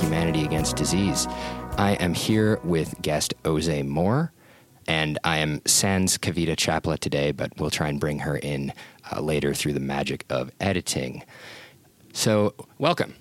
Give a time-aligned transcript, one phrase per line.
[0.00, 1.26] Humanity Against Disease.
[1.76, 4.32] I am here with guest Ozay Moore,
[4.88, 8.72] and I am sans Kavita Chapla today, but we'll try and bring her in
[9.12, 11.22] uh, later through the magic of editing.
[12.12, 13.14] So, welcome.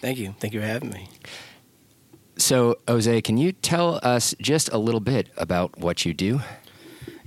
[0.00, 0.34] Thank you.
[0.40, 1.08] Thank you for having me.
[2.36, 6.40] So, Ozay, can you tell us just a little bit about what you do?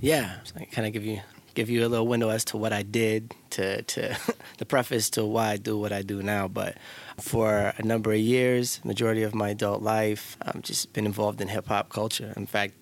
[0.00, 1.20] Yeah, so I kind of give you
[1.54, 4.16] give you a little window as to what I did to to
[4.58, 6.48] the preface to why I do what I do now.
[6.48, 6.76] But
[7.20, 11.48] for a number of years, majority of my adult life, I've just been involved in
[11.48, 12.32] hip hop culture.
[12.36, 12.74] In fact,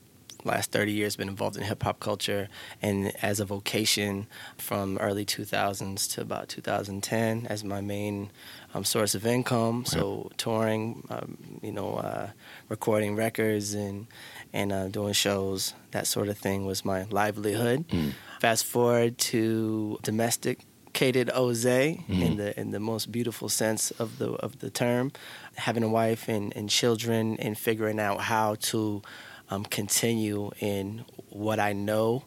[0.47, 2.49] last 30 years been involved in hip hop culture
[2.81, 8.31] and as a vocation from early 2000s to about 2010 as my main
[8.73, 9.85] um, source of income.
[9.85, 12.31] So touring, um, you know, uh,
[12.69, 14.07] recording records and
[14.53, 17.87] and uh, doing shows, that sort of thing was my livelihood.
[17.89, 18.13] Mm.
[18.41, 22.23] Fast forward to domesticated Ozay mm-hmm.
[22.23, 25.13] in the in the most beautiful sense of the of the term,
[25.57, 29.03] having a wife and, and children and figuring out how to
[29.51, 32.25] um, continue in what I know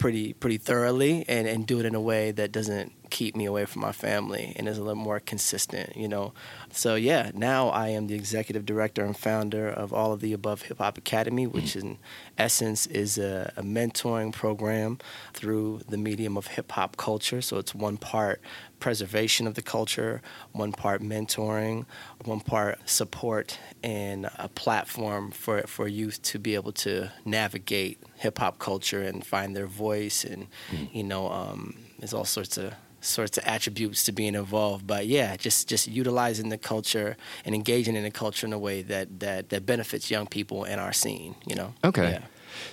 [0.00, 3.66] pretty pretty thoroughly and, and do it in a way that doesn't keep me away
[3.66, 6.32] from my family and is a little more consistent, you know.
[6.72, 10.62] So yeah, now I am the executive director and founder of All of the Above
[10.62, 11.88] Hip Hop Academy, which mm-hmm.
[11.88, 11.98] in
[12.38, 14.98] essence is a, a mentoring program
[15.34, 17.42] through the medium of hip hop culture.
[17.42, 18.40] So it's one part
[18.80, 21.86] preservation of the culture, one part mentoring,
[22.24, 28.38] one part support, and a platform for for youth to be able to navigate hip
[28.38, 30.88] hop culture and find their voice, and mm.
[30.92, 34.86] you know, um, there's all sorts of sorts of attributes to being involved.
[34.86, 38.82] But yeah, just just utilizing the culture and engaging in the culture in a way
[38.82, 41.34] that that that benefits young people in our scene.
[41.46, 41.74] You know.
[41.84, 42.12] Okay.
[42.12, 42.24] Yeah.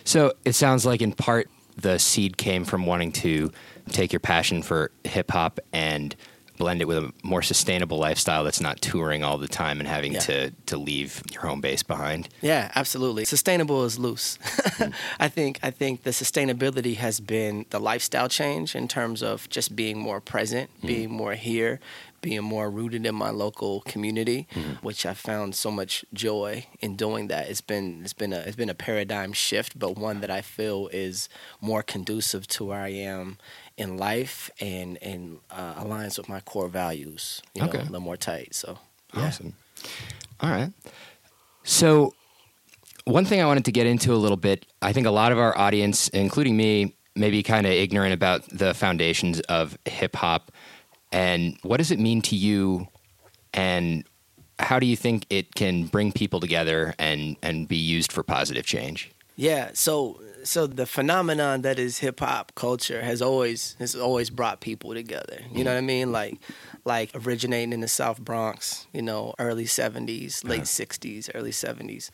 [0.04, 3.52] So it sounds like in part the seed came from wanting to
[3.90, 6.16] take your passion for hip hop and
[6.58, 10.14] blend it with a more sustainable lifestyle that's not touring all the time and having
[10.14, 10.20] yeah.
[10.20, 12.28] to to leave your home base behind.
[12.42, 13.26] Yeah, absolutely.
[13.26, 14.38] Sustainable is loose.
[14.44, 14.94] mm.
[15.20, 19.76] I think I think the sustainability has been the lifestyle change in terms of just
[19.76, 20.88] being more present, mm.
[20.88, 21.80] being more here,
[22.22, 24.74] being more rooted in my local community, mm-hmm.
[24.86, 27.50] which I found so much joy in doing that.
[27.50, 30.88] It's been it's been a it's been a paradigm shift, but one that I feel
[30.92, 31.30] is
[31.62, 33.38] more conducive to where I am
[33.78, 37.42] in life and and uh, aligns with my core values.
[37.54, 37.80] You know, okay.
[37.80, 38.56] a little more tight.
[38.56, 38.80] So
[39.16, 39.28] yeah.
[39.28, 39.54] awesome.
[40.40, 40.72] All right.
[41.64, 42.14] So
[43.06, 45.40] one thing I wanted to get into a little bit, I think a lot of
[45.40, 50.52] our audience, including me, may be kind of ignorant about the foundations of hip hop
[51.12, 52.88] and what does it mean to you
[53.54, 54.04] and
[54.60, 58.66] how do you think it can bring people together and and be used for positive
[58.66, 59.12] change?
[59.40, 64.62] Yeah, so so the phenomenon that is hip hop culture has always has always brought
[64.62, 65.42] people together.
[65.52, 66.12] You know what I mean?
[66.12, 66.40] Like
[66.86, 70.66] like originating in the South Bronx, you know, early 70s, late uh-huh.
[70.66, 72.10] 60s, early 70s,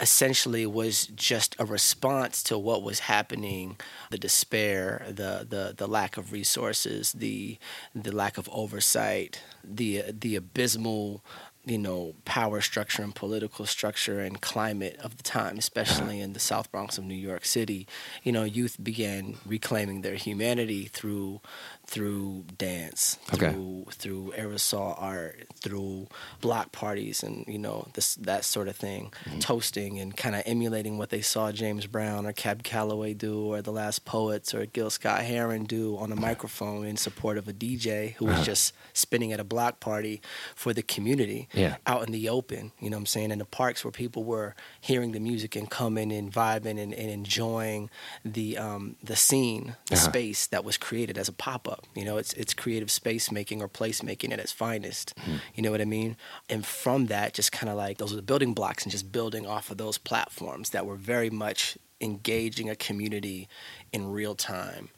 [0.00, 3.76] essentially was just a response to what was happening,
[4.10, 7.56] the despair, the the the lack of resources, the
[7.94, 11.24] the lack of oversight, the the abysmal
[11.66, 16.40] you know, power structure and political structure and climate of the time, especially in the
[16.40, 17.86] South Bronx of New York City,
[18.22, 21.40] you know, youth began reclaiming their humanity through
[21.86, 23.52] through dance, okay.
[23.52, 26.08] through through aerosol art, through
[26.40, 29.38] block parties, and you know this that sort of thing, mm-hmm.
[29.38, 33.62] toasting and kind of emulating what they saw James Brown or Cab Calloway do, or
[33.62, 37.52] the Last Poets or Gil Scott Heron do on a microphone in support of a
[37.52, 38.44] DJ who was uh-huh.
[38.44, 40.22] just spinning at a block party
[40.54, 41.76] for the community, yeah.
[41.86, 42.72] out in the open.
[42.80, 43.30] You know what I'm saying?
[43.30, 47.10] In the parks where people were hearing the music and coming and vibing and, and
[47.10, 47.90] enjoying
[48.24, 50.08] the um, the scene, the uh-huh.
[50.08, 53.62] space that was created as a pop up You know, it's it's creative space making
[53.62, 55.14] or place making at its finest.
[55.16, 55.40] Mm.
[55.54, 56.16] You know what I mean?
[56.48, 59.46] And from that, just kind of like those are the building blocks and just building
[59.46, 63.48] off of those platforms that were very much engaging a community
[63.92, 64.90] in real time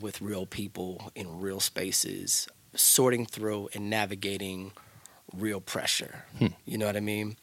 [0.00, 4.72] with real people in real spaces, sorting through and navigating
[5.34, 6.24] real pressure.
[6.38, 6.48] Hmm.
[6.64, 7.36] You know what I mean?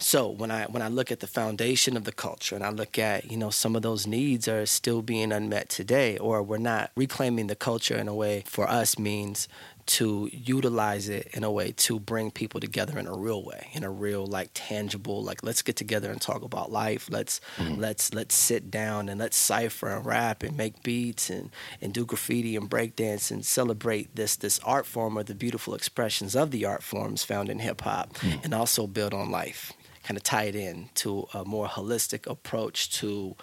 [0.00, 2.98] So when I when I look at the foundation of the culture and I look
[2.98, 6.90] at you know some of those needs are still being unmet today, or we're not
[6.96, 9.46] reclaiming the culture in a way for us means
[9.86, 13.82] to utilize it in a way to bring people together in a real way in
[13.82, 17.80] a real like tangible like let's get together and talk about life let's mm-hmm.
[17.80, 21.50] let's let's sit down and let's cipher and rap and make beats and
[21.80, 26.36] and do graffiti and breakdance and celebrate this this art form or the beautiful expressions
[26.36, 28.38] of the art forms found in hip hop mm-hmm.
[28.44, 29.72] and also build on life
[30.10, 33.36] kind of tie it in to a more holistic approach to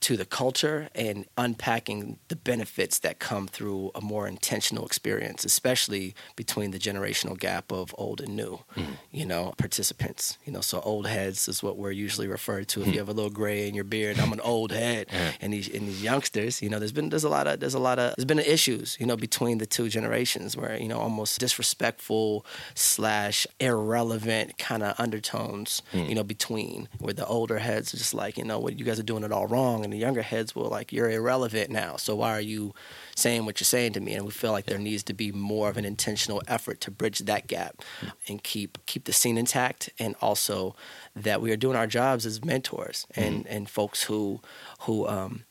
[0.00, 6.14] to the culture and unpacking the benefits that come through a more intentional experience, especially
[6.36, 8.92] between the generational gap of old and new, mm-hmm.
[9.10, 10.38] you know, participants.
[10.44, 12.80] You know, so old heads is what we're usually referred to.
[12.80, 12.98] If you mm-hmm.
[13.00, 15.08] have a little gray in your beard, I'm an old head.
[15.42, 17.78] And these and these youngsters, you know, there's been there's a lot of there's a
[17.78, 21.38] lot of there's been issues, you know, between the two generations where you know almost
[21.38, 22.44] disrespectful
[22.74, 26.08] slash irrelevant kind of undertones, mm.
[26.08, 28.98] you know, between where the older heads are just like, you know, what you guys
[28.98, 31.96] are doing it all wrong and the younger heads were like, you're irrelevant now.
[31.96, 32.74] So why are you
[33.16, 34.14] saying what you're saying to me?
[34.14, 37.18] And we feel like there needs to be more of an intentional effort to bridge
[37.18, 37.82] that gap
[38.28, 40.76] and keep keep the scene intact, and also
[41.16, 43.52] that we are doing our jobs as mentors and mm-hmm.
[43.52, 44.40] and folks who
[44.82, 45.44] who um,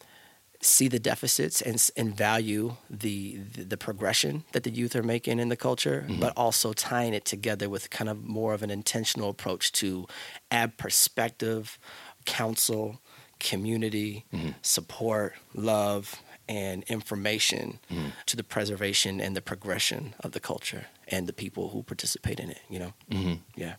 [0.62, 5.48] see the deficits and, and value the, the, progression that the youth are making in
[5.48, 6.20] the culture, mm-hmm.
[6.20, 10.06] but also tying it together with kind of more of an intentional approach to
[10.52, 11.80] add perspective,
[12.26, 13.00] counsel,
[13.40, 14.50] community, mm-hmm.
[14.62, 18.10] support, love, and information mm-hmm.
[18.26, 22.50] to the preservation and the progression of the culture and the people who participate in
[22.50, 22.62] it.
[22.70, 23.34] You know, mm-hmm.
[23.56, 23.76] yeah.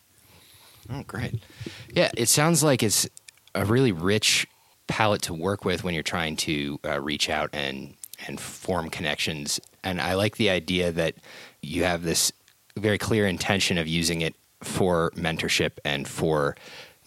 [0.90, 1.42] Oh, great.
[1.92, 3.08] Yeah, it sounds like it's
[3.54, 4.46] a really rich
[4.86, 7.94] palette to work with when you're trying to uh, reach out and
[8.26, 9.60] and form connections.
[9.82, 11.14] And I like the idea that
[11.62, 12.32] you have this
[12.76, 16.54] very clear intention of using it for mentorship and for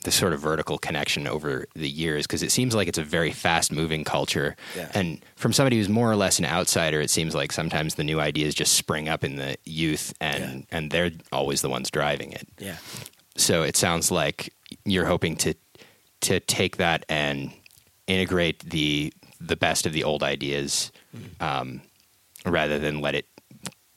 [0.03, 3.31] the sort of vertical connection over the years because it seems like it's a very
[3.31, 4.55] fast moving culture.
[4.75, 4.91] Yeah.
[4.93, 8.19] And from somebody who's more or less an outsider, it seems like sometimes the new
[8.19, 10.77] ideas just spring up in the youth and, yeah.
[10.77, 12.47] and they're always the ones driving it.
[12.59, 12.77] Yeah.
[13.35, 14.53] So it sounds like
[14.85, 15.55] you're hoping to
[16.21, 17.51] to take that and
[18.07, 21.41] integrate the the best of the old ideas mm.
[21.45, 21.81] um,
[22.45, 23.27] rather than let it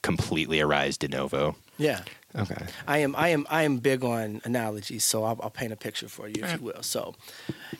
[0.02, 1.56] completely arise de novo.
[1.78, 2.00] Yeah.
[2.34, 2.66] Okay.
[2.86, 6.08] I am I am I am big on analogies, so I'll, I'll paint a picture
[6.08, 6.82] for you, if you will.
[6.82, 7.14] So,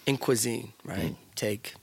[0.07, 1.13] in cuisine, right?
[1.13, 1.17] Mm.
[1.35, 1.75] Take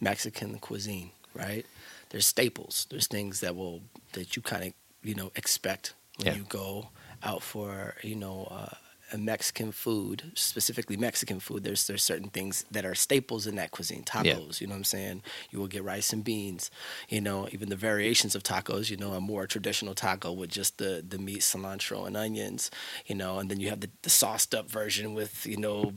[0.00, 1.64] Mexican cuisine, right?
[2.08, 2.86] There's staples.
[2.90, 3.82] There's things that will
[4.14, 6.34] that you kind of you know expect when yeah.
[6.34, 6.88] you go
[7.22, 8.48] out for you know.
[8.50, 8.74] Uh,
[9.18, 14.04] Mexican food, specifically Mexican food, there's there's certain things that are staples in that cuisine.
[14.04, 14.34] Tacos, yeah.
[14.60, 15.22] you know what I'm saying?
[15.50, 16.70] You will get rice and beans.
[17.08, 18.90] You know, even the variations of tacos.
[18.90, 22.70] You know, a more traditional taco with just the the meat, cilantro, and onions.
[23.06, 25.92] You know, and then you have the, the sauced up version with you know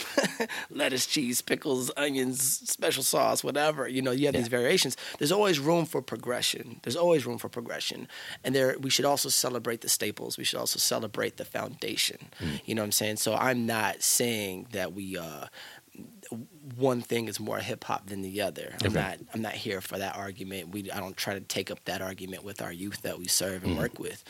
[0.70, 3.88] lettuce, cheese, pickles, onions, special sauce, whatever.
[3.88, 4.40] You know, you have yeah.
[4.40, 4.96] these variations.
[5.18, 6.80] There's always room for progression.
[6.82, 8.08] There's always room for progression,
[8.44, 10.38] and there we should also celebrate the staples.
[10.38, 12.28] We should also celebrate the foundation.
[12.40, 12.60] Mm.
[12.64, 13.16] You know what I'm saying?
[13.16, 15.46] So I'm not saying that we uh,
[16.76, 18.74] one thing is more hip hop than the other.
[18.84, 20.70] I'm not I'm not here for that argument.
[20.70, 23.64] We I don't try to take up that argument with our youth that we serve
[23.64, 23.78] and mm.
[23.78, 24.24] work with.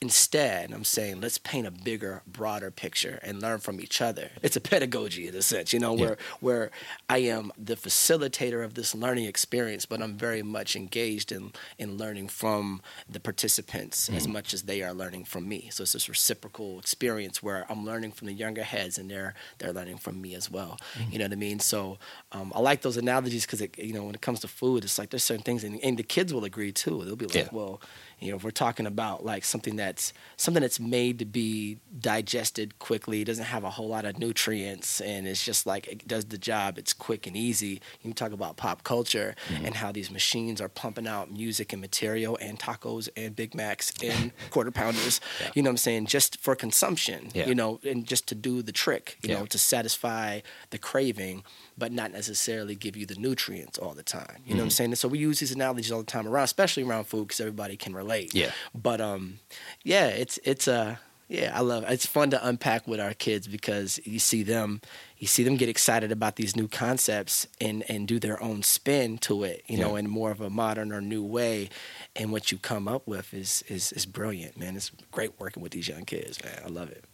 [0.00, 4.30] Instead, I'm saying let's paint a bigger, broader picture and learn from each other.
[4.42, 6.00] It's a pedagogy in a sense, you know, yeah.
[6.04, 6.70] where where
[7.08, 11.96] I am the facilitator of this learning experience, but I'm very much engaged in in
[11.96, 14.16] learning from the participants mm-hmm.
[14.16, 15.68] as much as they are learning from me.
[15.72, 19.72] So it's this reciprocal experience where I'm learning from the younger heads and they're they're
[19.72, 20.76] learning from me as well.
[20.98, 21.12] Mm-hmm.
[21.12, 21.60] You know what I mean?
[21.60, 21.98] So
[22.32, 25.10] um, I like those analogies because you know when it comes to food, it's like
[25.10, 27.04] there's certain things, and, and the kids will agree too.
[27.04, 27.48] They'll be like, yeah.
[27.52, 27.80] well
[28.20, 32.78] you know, if we're talking about like something that's something that's made to be digested
[32.78, 36.26] quickly, it doesn't have a whole lot of nutrients, and it's just like it does
[36.26, 36.78] the job.
[36.78, 37.80] It's quick and easy.
[38.00, 39.66] You can talk about pop culture mm-hmm.
[39.66, 43.92] and how these machines are pumping out music and material and tacos and Big Macs
[44.02, 45.20] and quarter pounders.
[45.40, 45.50] Yeah.
[45.54, 46.06] You know what I'm saying?
[46.06, 47.30] Just for consumption.
[47.34, 47.46] Yeah.
[47.46, 49.18] You know, and just to do the trick.
[49.22, 49.40] You yeah.
[49.40, 50.40] know, to satisfy
[50.70, 51.44] the craving
[51.76, 54.26] but not necessarily give you the nutrients all the time.
[54.28, 54.48] You know mm-hmm.
[54.48, 54.70] what I'm mm-hmm.
[54.70, 54.90] saying?
[54.90, 57.76] And so we use these analogies all the time around, especially around food, because everybody
[57.76, 58.34] can relate.
[58.34, 58.52] Yeah.
[58.74, 59.40] But um,
[59.82, 60.96] yeah, it's it's a uh,
[61.28, 61.90] yeah, I love it.
[61.90, 64.80] It's fun to unpack with our kids because you see them
[65.16, 69.18] you see them get excited about these new concepts and and do their own spin
[69.18, 69.84] to it, you yeah.
[69.84, 71.70] know, in more of a modern or new way.
[72.14, 74.76] And what you come up with is is is brilliant, man.
[74.76, 76.60] It's great working with these young kids, man.
[76.64, 77.04] I love it.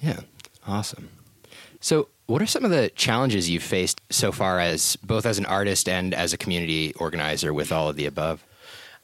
[0.00, 0.20] Yeah.
[0.66, 1.08] Awesome.
[1.84, 5.44] So, what are some of the challenges you've faced so far, as both as an
[5.44, 8.42] artist and as a community organizer, with all of the above?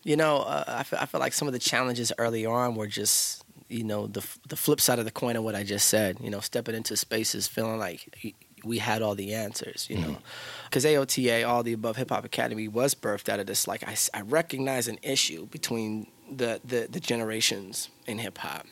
[0.03, 2.87] You know, uh, I, feel, I feel like some of the challenges early on were
[2.87, 6.21] just, you know, the the flip side of the coin of what I just said.
[6.23, 8.35] You know, stepping into spaces, feeling like
[8.65, 10.17] we had all the answers, you know.
[10.65, 11.03] Because mm-hmm.
[11.03, 13.69] AOTA, All the Above Hip Hop Academy, was birthed out of this.
[13.69, 18.67] Like, I, I recognize an issue between the, the, the generations in hip hop.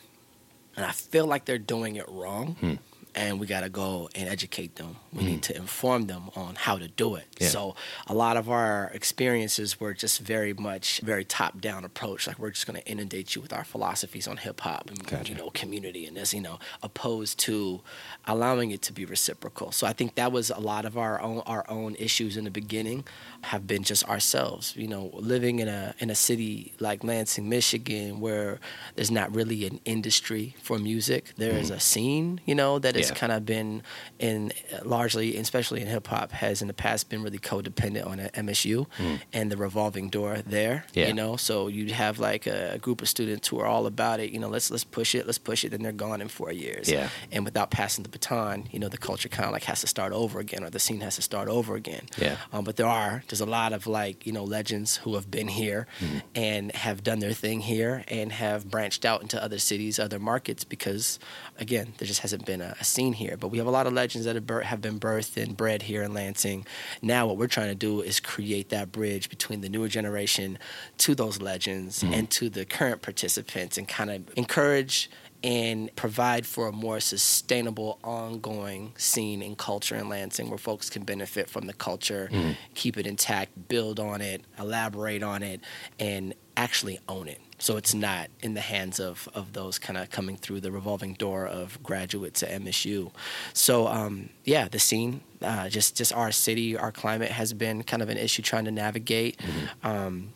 [0.75, 2.55] And I feel like they're doing it wrong.
[2.59, 2.75] Hmm
[3.15, 4.95] and we got to go and educate them.
[5.11, 5.43] We need mm.
[5.43, 7.25] to inform them on how to do it.
[7.39, 7.47] Yeah.
[7.47, 7.75] So
[8.07, 12.27] a lot of our experiences were just very much very top down approach.
[12.27, 15.31] Like we're just going to inundate you with our philosophies on hip hop and Gotcha.
[15.31, 17.81] you know community and this, you know, opposed to
[18.25, 19.71] allowing it to be reciprocal.
[19.71, 22.51] So I think that was a lot of our own our own issues in the
[22.51, 23.05] beginning
[23.41, 24.75] have been just ourselves.
[24.75, 28.59] You know, living in a in a city like Lansing, Michigan, where
[28.95, 31.33] there's not really an industry for music.
[31.37, 31.77] There is mm-hmm.
[31.77, 33.13] a scene, you know, that Mm-hmm.
[33.13, 33.19] Yeah.
[33.19, 33.83] kind of been
[34.19, 34.51] in
[34.83, 38.87] largely, especially in hip hop, has in the past been really codependent on MSU
[39.33, 40.85] and the revolving door there.
[40.89, 40.95] Mm.
[40.95, 41.07] Yeah.
[41.07, 44.31] You know, so you'd have like a, group of students who are all about it.
[44.31, 45.69] You know, let's let's push it, let's push it.
[45.71, 46.89] Then they're gone in four years.
[46.89, 47.09] Yeah.
[47.31, 50.13] And without passing the baton, you know, the culture kind of like has to start
[50.13, 52.05] over again, or the scene has to start over again.
[52.17, 52.37] Yeah.
[52.53, 55.47] Um, but there are there's a lot of like you know legends who have been
[55.47, 56.17] here Mm-hmm.
[56.35, 60.63] and have done their thing here and have branched out into other cities, other markets
[60.63, 61.19] because
[61.59, 63.37] again there just hasn't been a, a scene here.
[63.39, 66.13] But we have a lot of legends that have, been birthed and bred here in
[66.13, 66.65] Lansing.
[67.01, 70.57] Now what we're trying to do is create that bridge between the newer generation
[70.99, 72.13] to those legends mm-hmm.
[72.13, 75.09] and to the current participants and kind of encourage
[75.43, 81.03] and provide for a more sustainable, ongoing scene and culture in Lansing where folks can
[81.03, 82.51] benefit from the culture, mm-hmm.
[82.73, 85.61] keep it intact, build on it, elaborate on it,
[85.97, 87.39] and actually own it.
[87.59, 91.13] So it's not in the hands of, of those kind of coming through the revolving
[91.13, 93.11] door of graduates at MSU.
[93.53, 98.01] So um, yeah, the scene, uh, just just our city, our climate has been kind
[98.01, 99.39] of an issue trying to navigate.
[99.83, 100.29] Um,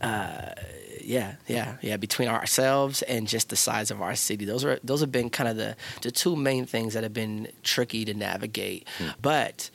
[0.00, 0.54] uh,
[1.02, 1.96] yeah, yeah, yeah.
[1.96, 5.48] Between ourselves and just the size of our city, those are those have been kind
[5.48, 8.86] of the the two main things that have been tricky to navigate.
[9.20, 9.70] But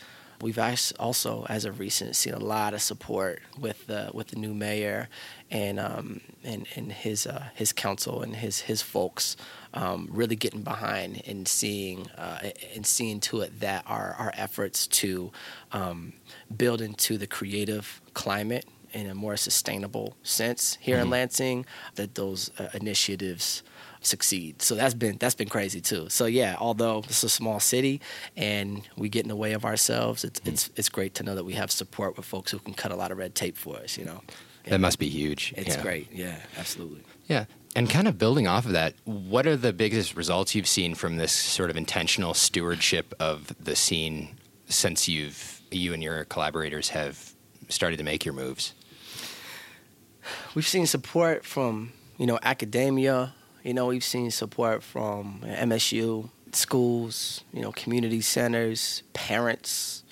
[0.46, 0.60] we've
[1.00, 5.10] also, as of recent, seen a lot of support with the with the new mayor
[5.50, 9.36] and um, and and his uh, his council and his his folks.
[9.74, 14.86] Um, really getting behind and seeing uh, and seeing to it that our our efforts
[15.02, 15.32] to
[15.72, 16.14] um,
[16.56, 22.52] build into the creative climate in a more sustainable sense here in Lansing that those
[22.58, 23.64] uh, initiatives
[24.06, 24.62] succeed.
[24.62, 26.10] So that's been that's been crazy too.
[26.10, 28.02] So yeah, although it's a small city
[28.38, 30.52] and we get in the way of ourselves, it's mm.
[30.52, 32.96] it's it's great to know that we have support with folks who can cut a
[32.96, 33.98] lot of red tape for us.
[33.98, 34.22] You know,
[34.66, 35.54] That must be huge.
[35.58, 35.82] it's Yeah.
[35.82, 36.08] great.
[36.12, 37.02] Yeah, absolutely.
[37.28, 37.46] Yeah.
[37.76, 41.18] And kind of building off of that, what are the biggest results you've seen from
[41.18, 47.34] this sort of intentional stewardship of the scene since you've you and your collaborators have
[47.68, 48.74] started to make your moves?
[50.56, 53.34] we've seen support from you know academia
[53.66, 60.04] you know we've seen support from msu schools you know community centers parents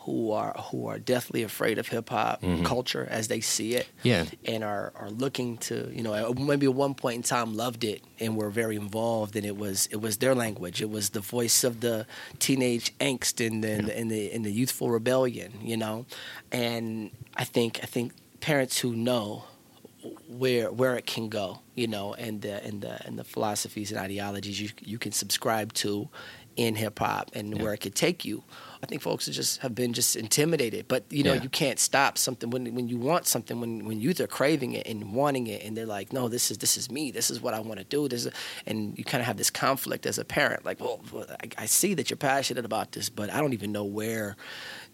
[0.00, 2.64] who are who are deathly afraid of hip hop mm-hmm.
[2.64, 4.26] culture as they see it Yeah.
[4.44, 8.02] and are are looking to you know maybe at one point in time loved it
[8.20, 10.80] and were very involved and it was it was their language.
[10.80, 12.06] It was the voice of the
[12.38, 16.06] teenage angst and the the, and the, and the youthful rebellion you know?
[16.52, 19.44] And I think I think parents who know
[20.28, 24.00] where where it can go, you know, and the and the and the philosophies and
[24.00, 26.08] ideologies you you can subscribe to
[26.56, 27.62] in hip hop and Yeah.
[27.62, 28.42] where it could take you.
[28.82, 31.42] I think folks just have been just intimidated, but you know Yeah.
[31.42, 34.86] you can't stop something when when you want something when when youth are craving it
[34.86, 37.52] and wanting it and they're like, no, this is this is me, this is what
[37.54, 38.32] I want to do, this is,
[38.66, 41.66] and you kind of have this conflict as a parent, like, well, well, I, I
[41.66, 44.36] see that you're passionate about this, but I don't even know where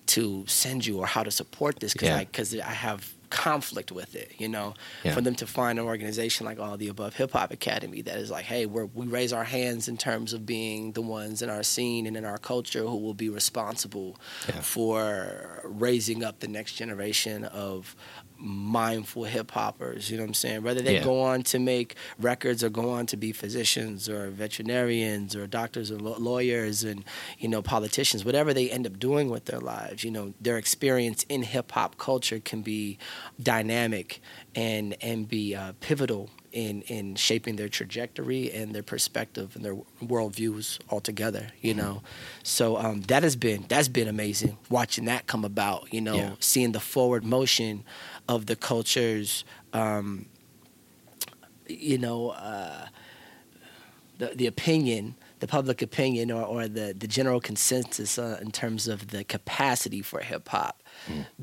[0.07, 2.19] to send you or how to support this because Yeah.
[2.19, 4.75] I because I have conflict with it, you know.
[5.03, 5.15] Yeah.
[5.15, 8.31] For them to find an organization like All the Above Hip Hop Academy that is
[8.31, 11.63] like, hey, we're, we raise our hands in terms of being the ones in our
[11.63, 14.17] scene and in our culture who will be responsible
[14.49, 14.61] Yeah.
[14.61, 17.97] for raising up the next generation of
[18.43, 20.11] mindful hip hoppers.
[20.11, 20.63] You know what I'm saying?
[20.63, 21.05] Whether they Yeah.
[21.05, 25.91] go on to make records or go on to be physicians or veterinarians or doctors
[25.93, 27.05] or law- lawyers and
[27.39, 31.25] you know politicians, whatever they end up doing with their lives, you know, their experience
[31.29, 32.99] in hip hop culture can be
[33.41, 34.21] dynamic
[34.55, 39.77] and and be uh, pivotal in in shaping their trajectory and their perspective and their
[40.03, 41.49] worldviews altogether.
[41.61, 42.03] You know,
[42.43, 45.93] so um, that has been that's been amazing watching that come about.
[45.93, 46.35] You know, Yeah.
[46.41, 47.85] seeing the forward motion
[48.29, 49.45] of the cultures.
[49.73, 50.27] Um,
[51.69, 52.87] you know, uh,
[54.19, 58.89] the the opinion, the public opinion, or, or the the general consensus uh, in terms
[58.89, 60.83] of the capacity for hip hop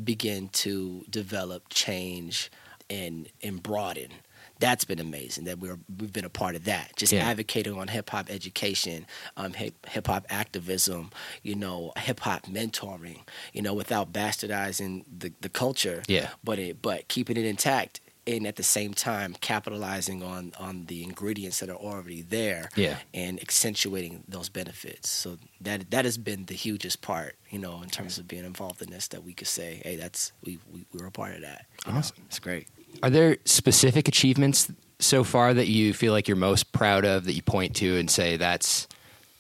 [0.04, 2.51] begin to develop, change,
[2.89, 4.12] and and broaden.
[4.60, 6.96] That's been amazing that we're we've been a part of that.
[6.98, 7.28] Just Yeah.
[7.30, 9.06] advocating on hip hop education,
[9.38, 11.12] um, hip hop activism,
[11.44, 13.20] you know, hip hop mentoring,
[13.54, 16.30] you know, without bastardizing the, the culture Yeah.
[16.44, 21.04] but it but keeping it intact and at the same time capitalizing on on the
[21.04, 22.98] ingredients that are already there Yeah.
[23.13, 25.10] and accentuating those benefits.
[25.10, 28.82] So that that has been the hugest part, you know, in terms of being involved
[28.82, 29.08] in this.
[29.08, 31.66] That we could say, hey, that's we we, were a part of that.
[31.86, 32.00] you know.
[32.00, 32.18] Awesome.
[32.28, 32.68] it's great.
[33.01, 37.34] Are there specific achievements so far that you feel like you're most proud of that
[37.34, 38.88] you point to and say that's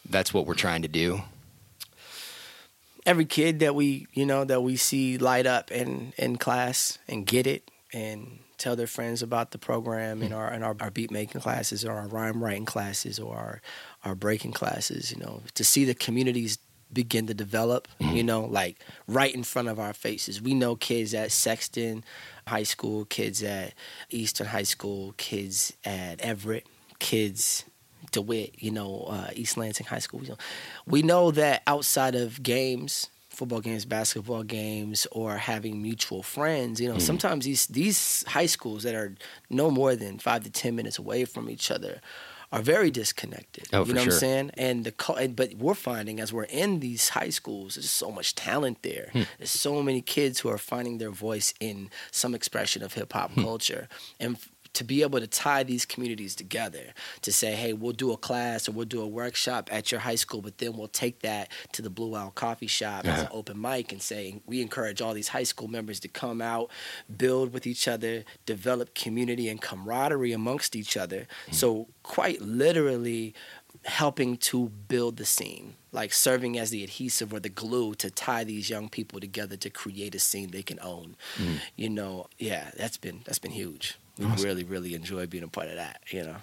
[0.09, 1.21] that's what we're trying to do?
[3.09, 7.25] every kid that we you know that we see light up in in class and
[7.25, 11.09] get it and tell their friends about the program in our in our, our beat
[11.09, 13.61] making classes or our rhyme writing classes or our
[14.05, 16.59] our breaking classes you know to see the communities
[16.91, 18.25] begin to develop you mm-hmm.
[18.25, 22.03] know like right in front of our faces we know kids at sexton
[22.49, 23.73] high school kids at
[24.09, 26.65] eastern high school kids at everett
[26.99, 27.63] kids
[28.11, 30.21] DeWitt, you know, uh, East Lansing High School.
[30.21, 30.37] You know,
[30.87, 36.91] we know that outside of games, football games, basketball games, or having mutual friends, you
[36.91, 39.15] know, sometimes these these high schools that are
[39.49, 42.01] no more than five to ten minutes away from each other
[42.51, 43.67] are very disconnected.
[43.73, 44.13] Oh, you know what.
[44.13, 44.51] I'm saying?
[44.57, 48.33] And the and- but we're finding as we're in these high schools, there's so much
[48.35, 49.09] talent there.
[49.13, 49.23] Hmm.
[49.37, 53.31] There's so many kids who are finding their voice in some expression of hip hop
[53.33, 53.43] Hmm.
[53.43, 53.87] culture,
[54.19, 54.37] and
[54.73, 58.69] to be able to tie these communities together to say, hey, we'll do a class
[58.69, 61.81] or we'll do a workshop at your high school, but then we'll take that to
[61.81, 63.37] the Blue Owl Coffee Shop as an Uh-huh.
[63.37, 66.69] open mic and say, we encourage all these high school members to come out,
[67.17, 71.27] build with each other, develop community and camaraderie amongst each other.
[71.51, 73.33] So, quite literally,
[73.85, 78.43] helping to build the scene, like serving as the adhesive or the glue to tie
[78.43, 81.15] these young people together to create a scene they can own.
[81.75, 83.97] You know, yeah, that's been that's been huge.
[84.19, 84.45] We Awesome.
[84.45, 86.01] really, really enjoy being a part of that.
[86.11, 86.35] You know,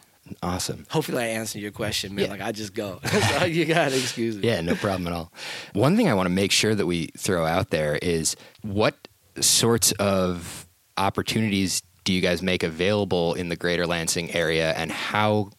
[0.42, 0.86] Awesome.
[0.90, 2.24] hopefully I answered your question, man.
[2.24, 2.30] Yeah.
[2.32, 2.98] Like I just go,
[3.38, 4.48] so you gotta excuse me.
[4.48, 5.30] Yeah, no problem at all.
[5.74, 9.08] One thing I want to make sure that we throw out there is what
[9.40, 10.66] sorts of
[10.96, 15.50] opportunities do you guys make available in the greater Lansing area and how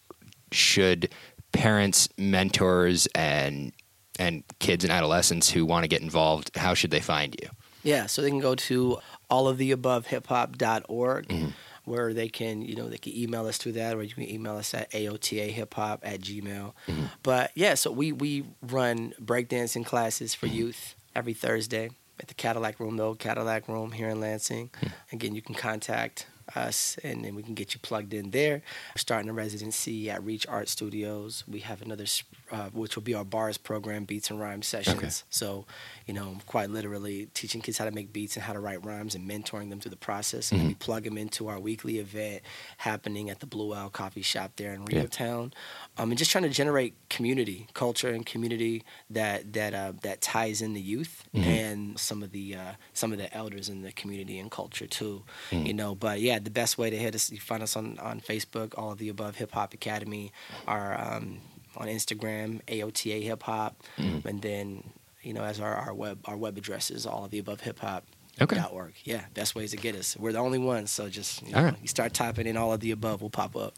[0.50, 1.08] should
[1.52, 3.72] parents, mentors and
[4.18, 7.48] and kids and adolescents who want to get involved, how should they find you?
[7.84, 8.98] Yeah, so they can go to
[9.30, 11.48] alloftheabovehiphop.org Mm-hmm.
[11.88, 14.56] Where they can, you know, they can email us through that or you can email
[14.56, 16.72] us at aotahiphop at gmail.
[16.86, 17.04] Mm-hmm.
[17.22, 20.46] But yeah, so we, we run breakdancing classes Mm-hmm.
[20.46, 24.70] for youth every Thursday at the Cadillac Room, the old Cadillac Room here in Lansing.
[24.80, 24.86] Hmm.
[25.12, 28.62] Again, you can contact us and then we can get you plugged in there.
[28.94, 31.44] We're starting a residency at Reach Art Studios.
[31.46, 32.04] We have another,
[32.50, 35.24] uh, which will be our bars program, Beats and Rhyme Sessions.
[35.30, 35.66] So,
[36.06, 39.14] you know, quite literally teaching kids how to make beats and how to write rhymes
[39.14, 40.50] and mentoring them through the process.
[40.52, 42.42] And we plug them into our weekly event
[42.78, 44.98] happening at the Blue Owl Coffee Shop there in Yeah.
[45.00, 45.52] REO Town.
[45.96, 50.62] Um, and just trying to generate community, culture, and community that that uh, that ties
[50.62, 54.38] in the youth and some of the uh, some of the elders in the community
[54.38, 55.24] and culture too.
[55.50, 58.20] You know, but yeah, the best way to hit us, you find us on on
[58.20, 60.32] Facebook, all of the above Hip Hop Academy,
[60.66, 61.38] our um,
[61.76, 64.82] on Instagram, AOTA Hip Hop, and then
[65.22, 67.78] you know as our, our web our web address is all of the above hip
[67.78, 68.04] hop.
[68.40, 68.54] Okay.
[68.54, 68.94] Dot org.
[69.02, 70.16] Yeah, best ways to get us.
[70.16, 71.76] We're the only ones, so just you, know, right.
[71.82, 73.74] you start typing in all of the above, will pop up.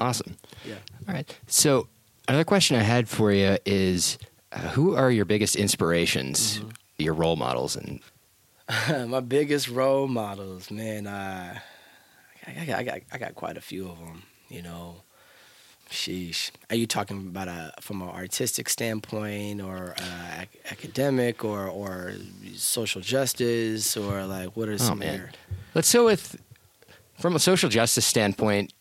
[0.00, 0.36] Awesome.
[0.64, 0.76] Yeah.
[1.06, 1.38] All right.
[1.46, 1.88] So
[2.26, 4.16] another question I had for you is
[4.50, 6.62] uh, who are your biggest inspirations,
[6.96, 8.00] your role models and
[9.10, 11.06] my biggest role models, man.
[11.06, 11.58] Uh,
[12.46, 14.22] I, got, I got I got quite a few of them.
[14.48, 15.02] You know,
[15.90, 16.50] sheesh.
[16.70, 22.14] Are you talking about a from an artistic standpoint, or uh, ac- academic, or or
[22.54, 24.98] social justice, or like what are Oh some?
[25.00, 25.30] man.
[25.74, 26.36] Let's go with
[27.18, 28.72] from a social justice standpoint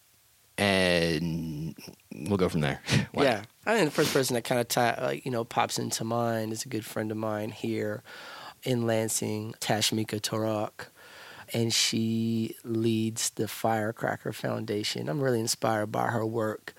[0.58, 1.76] and
[2.14, 2.82] we'll go from there.
[3.14, 6.66] Yeah, I think the first person that kind of you know pops into mind is
[6.66, 8.04] a good friend of mine here
[8.64, 10.88] in Lansing, Tashmica Torok.
[11.54, 15.10] And she leads the Firecracker Foundation.
[15.10, 16.74] I'm really inspired by her work,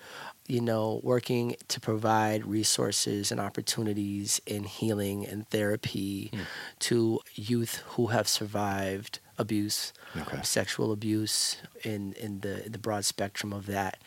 [0.47, 6.41] you know, working to provide resources and opportunities in healing and therapy hmm.
[6.79, 10.41] to youth who have survived abuse, Okay.
[10.43, 13.97] sexual abuse, in, in the in the broad spectrum of that.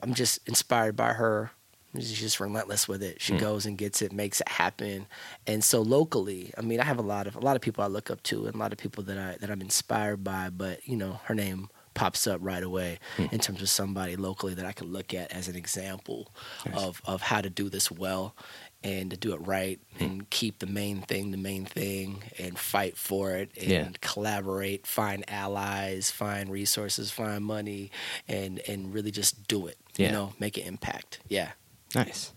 [0.00, 1.50] I'm just inspired by her.
[1.94, 3.20] She's just relentless with it.
[3.20, 3.38] She hmm.
[3.38, 5.06] goes and gets it, makes it happen.
[5.46, 7.86] And so locally, I mean, I have a lot of a lot of people I
[7.86, 10.86] look up to and a lot of people that I that I'm inspired by, but
[10.86, 13.26] you know, her name pops up right away hmm.
[13.32, 16.32] in terms of somebody locally that I can look at as an example
[16.72, 18.36] of of how to do this well
[18.84, 20.04] and to do it right hmm.
[20.04, 23.88] and keep the main thing the main thing and fight for it and Yeah.
[24.00, 27.90] collaborate, find allies, find resources, find money
[28.28, 29.78] and and really just do it.
[29.96, 30.06] Yeah.
[30.06, 31.18] You know, make an impact.
[31.28, 31.52] Yeah.
[31.94, 32.32] Nice.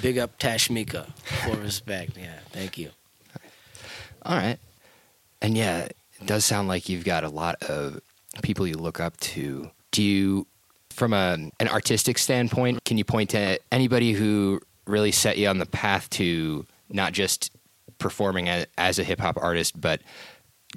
[0.00, 1.12] Big up Tashmica.
[1.44, 2.16] for respect.
[2.16, 2.38] Yeah.
[2.50, 2.90] Thank you.
[4.24, 4.58] All right.
[5.40, 8.00] And yeah, it does sound like you've got a lot of
[8.42, 9.70] people you look up to.
[9.90, 10.46] Do you,
[10.90, 15.58] from a, an artistic standpoint, can you point to anybody who really set you on
[15.58, 17.50] the path to not just
[17.98, 20.00] performing as, as a hip hop artist, but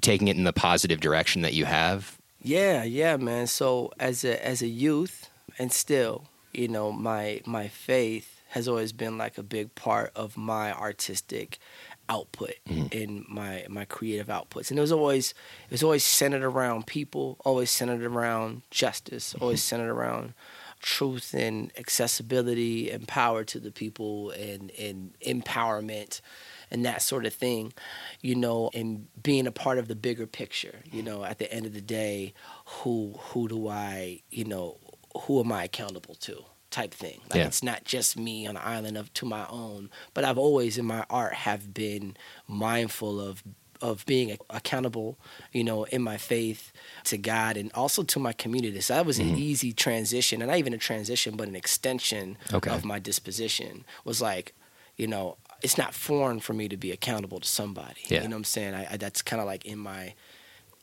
[0.02, 2.18] taking it in the positive direction that you have?
[2.42, 3.48] Yeah, yeah, man.
[3.48, 6.28] So as a as a youth, and still,
[6.58, 11.60] you know, my my faith has always been like a big part of my artistic
[12.08, 12.88] output mm-hmm.
[12.92, 15.32] in my my creative outputs and it was always
[15.66, 19.44] it was always centered around people always centered around justice mm-hmm.
[19.44, 20.34] always centered around
[20.82, 26.22] truth and accessibility and power to the people and and empowerment
[26.70, 27.74] and that sort of thing
[28.22, 31.66] you know and being a part of the bigger picture you know at the end
[31.66, 32.34] of the day
[32.66, 34.78] who who do i you know
[35.22, 37.22] who am i accountable to type thing.
[37.30, 37.48] Like yeah.
[37.48, 40.86] it's not just me on an island of to my own, but I've always in
[40.86, 43.44] my art have been mindful of
[43.82, 45.18] of being accountable,
[45.52, 46.72] you know, in my faith
[47.04, 48.80] to God and also to my community.
[48.82, 49.34] So that was mm-hmm.
[49.34, 52.72] an easy transition, and not even a transition, but an extension okay.
[52.72, 53.86] of my disposition.
[54.04, 54.54] Was like,
[54.98, 58.02] you know, it's not foreign for me to be accountable to somebody.
[58.08, 58.22] Yeah.
[58.22, 58.74] You know what I'm saying?
[58.74, 60.14] I, I that's kind of like in my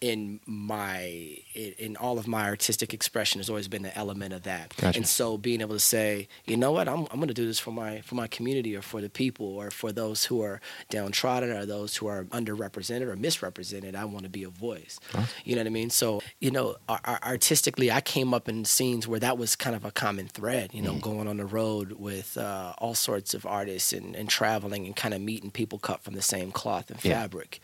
[0.03, 4.75] in my in all of my artistic expression has always been the element of that
[4.77, 4.99] gotcha.
[4.99, 7.61] and so being able to say you know what I'm, I'm going to do this
[7.61, 10.61] for my for my community or for the people or for those who are
[10.91, 15.27] downtrodden or those who are underrepresented or misrepresented I want to be a voice huh?
[15.45, 19.21] you know what I mean so you know artistically I came up in scenes where
[19.21, 21.01] that was kind of a common thread you know mm.
[21.01, 25.15] going on the road with uh, all sorts of artists and, and traveling and kind
[25.15, 27.21] of meeting people cut from the same cloth and yeah.
[27.21, 27.61] fabric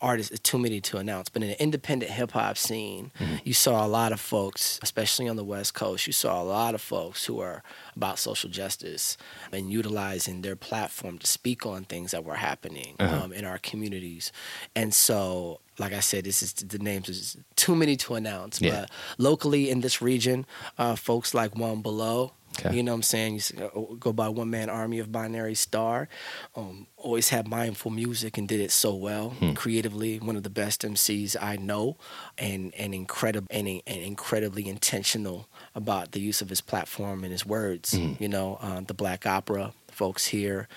[0.00, 3.36] artists too many to announce but in the independent hip hop scene, mm-hmm.
[3.44, 6.74] you saw a lot of folks, especially on the West Coast, you saw a lot
[6.74, 7.62] of folks who are
[7.96, 9.16] about social justice
[9.52, 13.24] and utilizing their platform to speak on things that were happening uh-huh.
[13.24, 14.32] um, in our communities.
[14.74, 18.60] And so, like I said, this is the names is too many to announce.
[18.60, 18.80] Yeah.
[18.80, 22.76] But locally in this region, uh, folks like One Be Lo, Okay.
[22.76, 23.40] You know what I'm saying?
[23.54, 26.08] You uh, go by One Man Army of Binary Star.
[26.56, 29.52] Um, always had mindful music and did it so well hmm.
[29.52, 30.18] creatively.
[30.18, 31.96] One of the best MCs I know,
[32.36, 37.46] and and incredible and, and incredibly intentional about the use of his platform and his
[37.46, 37.96] words.
[37.96, 38.14] Hmm.
[38.18, 40.68] You know, uh, the Black Opera folks here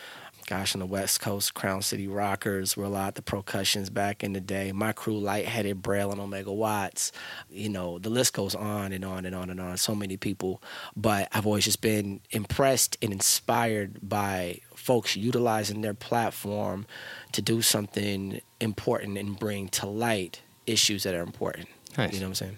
[0.52, 4.34] gosh, on the West Coast, Crown City Rockers were a lot, the Procussions back in
[4.34, 4.74] the day.
[4.74, 7.14] My crew, Lightheaded, Braille, and Ohmega Watts.
[7.50, 9.78] You know, the list goes on and on and on and on.
[9.78, 10.62] So many people.
[10.94, 16.86] But I've always just been impressed and inspired by folks utilizing their platform
[17.32, 21.70] to do something important and bring to light issues that are important.
[21.98, 22.12] Nice.
[22.12, 22.58] You know what I'm saying?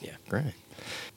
[0.00, 0.14] Yeah.
[0.28, 0.54] Great.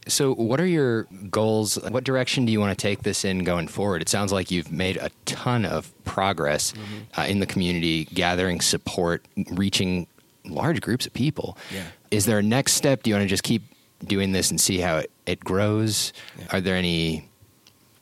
[0.08, 1.76] So, what are your goals?
[1.76, 4.02] What direction do you want to take this in going forward?
[4.02, 7.20] It sounds like you've made a ton of progress mm-hmm.
[7.20, 10.06] uh, in the community, gathering support, reaching
[10.46, 11.58] large groups of people.
[11.74, 11.86] Yeah.
[12.12, 13.04] Is there a next step?
[13.04, 13.64] Do you want to just keep
[14.04, 16.14] doing this and see how it, it grows?
[16.38, 16.46] Yeah.
[16.52, 17.28] Are there any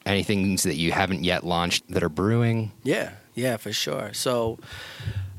[0.06, 2.74] any things that you haven't yet launched that are brewing?
[2.84, 4.12] Yeah, yeah, for sure.
[4.14, 4.60] So,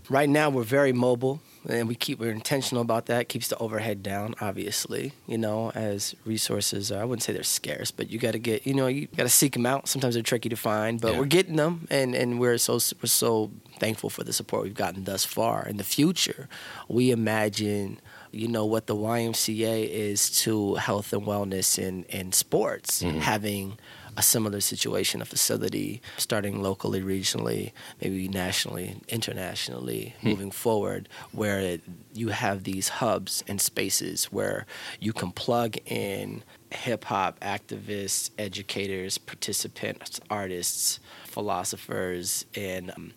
[0.08, 4.02] right now we're very mobile and we keep we're intentional about that keeps the overhead
[4.02, 8.32] down obviously you know as resources are, i wouldn't say they're scarce but you got
[8.32, 11.00] to get you know you got to seek them out sometimes they're tricky to find
[11.00, 11.18] but yeah.
[11.18, 15.04] we're getting them and and we're so we're so thankful for the support we've gotten
[15.04, 16.48] thus far in the future
[16.88, 18.00] we imagine
[18.30, 23.18] you know what the YMCA is to health and wellness in in sports mm-hmm.
[23.18, 23.78] having
[24.16, 30.28] a similar situation, a facility starting locally, regionally, maybe nationally, internationally, hmm.
[30.28, 34.66] moving forward, where it, you have these hubs and spaces where
[35.00, 36.42] you can plug in
[36.74, 43.12] hip hop activists, educators, participants, artists, philosophers, and um,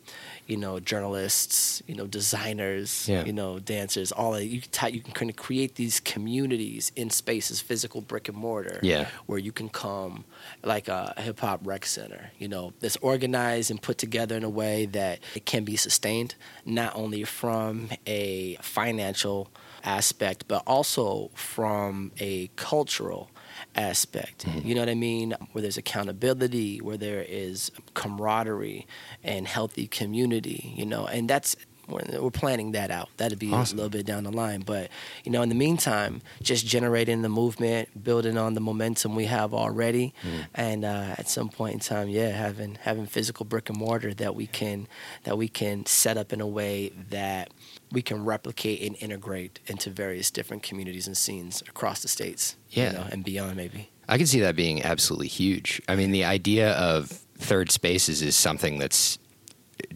[0.47, 3.25] you know, journalists, you know, designers, yeah.
[3.25, 4.45] you know, dancers, all that.
[4.45, 8.79] You can, you can kind of create these communities in spaces, physical brick and mortar,
[8.81, 9.07] yeah.
[9.25, 10.23] where you can come
[10.63, 14.49] like a hip hop rec center, you know, that's organized and put together in a
[14.49, 19.49] way that it can be sustained, not only from a financial
[19.83, 23.29] aspect, but also from a cultural
[23.77, 24.45] aspect.
[24.45, 24.67] Mm-hmm.
[24.67, 25.35] You know what I mean?
[25.51, 28.87] Where there's accountability, where there is camaraderie
[29.23, 31.55] and healthy community, you know, and that's
[31.87, 33.09] we're planning that out.
[33.17, 33.77] That'd be awesome.
[33.77, 34.61] a little bit down the line.
[34.61, 34.89] But,
[35.23, 39.53] you know, in the meantime, just generating the movement, building on the momentum we have
[39.53, 40.13] already.
[40.23, 40.47] Mm.
[40.53, 44.35] And uh, at some point in time, yeah, having having physical brick and mortar that
[44.35, 44.87] we can
[45.23, 47.51] that we can set up in a way that
[47.91, 52.58] we can replicate and integrate into various different communities and scenes across the states.
[52.69, 52.91] Yeah.
[52.91, 53.89] You know, and beyond maybe.
[54.10, 55.82] I can see that being absolutely huge.
[55.88, 59.19] I mean, the idea of third spaces is something that's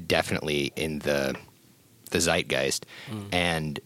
[0.07, 1.35] definitely in the
[2.11, 3.25] the zeitgeist, mm.
[3.31, 3.79] and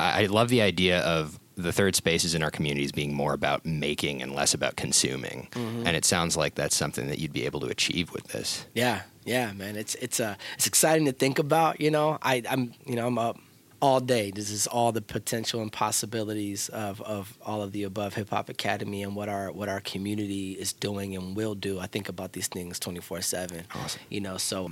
[0.00, 3.66] I, I love the idea of the third spaces in our communities being more about
[3.66, 5.48] making and less about consuming.
[5.54, 8.64] And it sounds like that's something that you'd be able to achieve with this.
[8.74, 9.76] Yeah, yeah, man.
[9.76, 11.80] It's it's uh it's exciting to think about.
[11.80, 13.38] You know, I I'm you know I'm up
[13.82, 14.30] all day.
[14.30, 18.48] This is all the potential and possibilities of, of all of the above Hip Hop
[18.48, 21.80] Academy and what our what our community is doing and will do.
[21.80, 23.64] I think about these things twenty four seven.
[23.74, 24.00] Awesome.
[24.08, 24.70] You know, so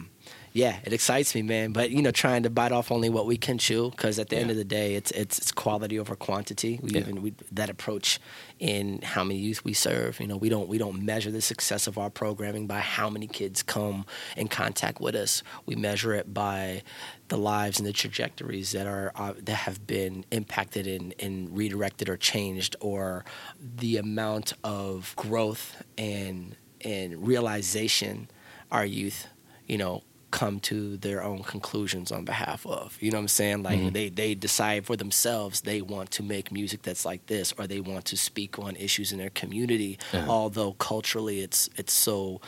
[0.52, 1.72] yeah, it excites me, man.
[1.72, 4.36] But you know, trying to bite off only what we can chew, because at the
[4.36, 6.80] end of the day, it's it's, it's quality over quantity.
[6.82, 7.00] We Yeah.
[7.00, 8.18] even we, that approach
[8.58, 10.18] in how many youth we serve.
[10.20, 13.26] You know, we don't we don't measure the success of our programming by how many
[13.26, 15.42] kids come in contact with us.
[15.66, 16.82] We measure it by
[17.28, 22.08] the lives and the trajectories that are uh, that have been impacted and, and redirected
[22.08, 23.24] or changed, or
[23.60, 28.28] the amount of growth and and realization
[28.72, 29.26] our youth,
[29.66, 32.96] you know, come to their own conclusions on behalf of.
[33.00, 33.62] You know what I'm saying?
[33.62, 33.90] Like mm-hmm.
[33.90, 37.80] they they decide for themselves they want to make music that's like this or they
[37.80, 42.40] want to speak on issues in their community although culturally it's it's so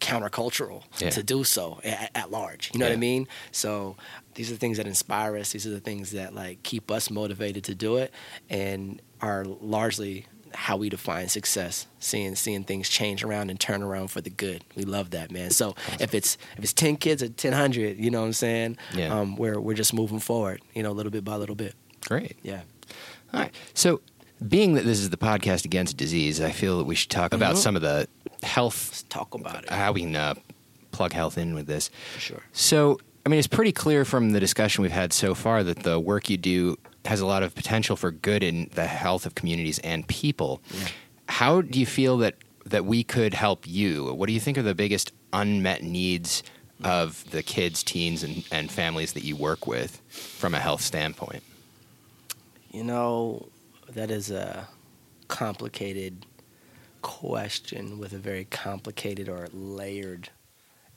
[0.00, 1.10] countercultural Yeah.
[1.10, 2.70] to do so at, at large.
[2.72, 3.28] You know what I mean?
[3.52, 3.96] So
[4.34, 5.52] these are the things that inspire us.
[5.52, 8.12] These are the things that like keep us motivated to do it
[8.50, 11.86] and are largely how we define success.
[12.00, 14.64] Seeing seeing things change around and turn around for the good.
[14.74, 15.50] We love that, man.
[15.50, 18.76] So if it's if it's ten kids or ten hundred, you know what I'm saying?
[18.94, 19.18] Yeah.
[19.18, 21.74] Um, we're we're just moving forward, you know, little bit by little bit.
[22.06, 22.36] Great.
[22.42, 22.62] Yeah.
[23.34, 23.54] All right.
[23.74, 24.00] So,
[24.46, 27.54] being that this is the podcast against disease, I feel that we should talk about
[27.56, 27.58] Mhm.
[27.58, 28.06] some of the
[28.42, 29.70] health, Let's talk about it.
[29.70, 30.34] how we can uh,
[30.92, 31.90] plug health in with this.
[32.14, 32.42] for sure.
[32.52, 35.98] So, I mean, it's pretty clear from the discussion we've had so far that the
[35.98, 39.78] work you do has a lot of potential for good in the health of communities
[39.80, 40.60] and people.
[40.70, 40.88] Yeah.
[41.28, 44.12] How do you feel that that we could help you?
[44.12, 46.42] What do you think are the biggest unmet needs
[46.82, 51.42] of the kids, teens, and, and families that you work with from a health standpoint?
[52.72, 53.48] You know,
[53.88, 54.68] that is a
[55.28, 56.26] complicated
[57.02, 60.30] question with a very complicated or layered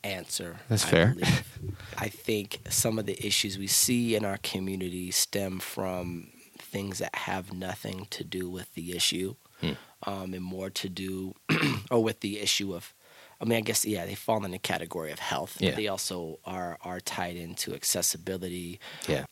[0.03, 0.57] answer.
[0.69, 1.15] That's I fair.
[1.97, 7.15] I think some of the issues we see in our community stem from things that
[7.15, 9.71] have nothing to do with the issue Hmm.
[10.03, 11.35] um, and more to do
[11.91, 12.93] or with the issue of
[13.41, 15.57] I mean, I guess yeah, they fall in the category of health.
[15.61, 15.75] Yeah.
[15.75, 19.25] They also are are tied into accessibility, Yeah.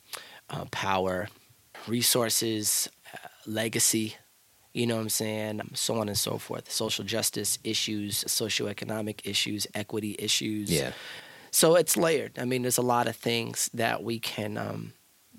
[0.50, 1.28] uh, power,
[1.86, 4.16] resources, uh, legacy.
[4.72, 5.62] You know what I'm saying?
[5.74, 6.70] So on and so forth.
[6.70, 10.70] Social justice issues, socioeconomic issues, equity issues.
[10.70, 10.92] Yeah.
[11.50, 12.38] So it's layered.
[12.38, 14.92] I mean, there's a lot of things that we can um,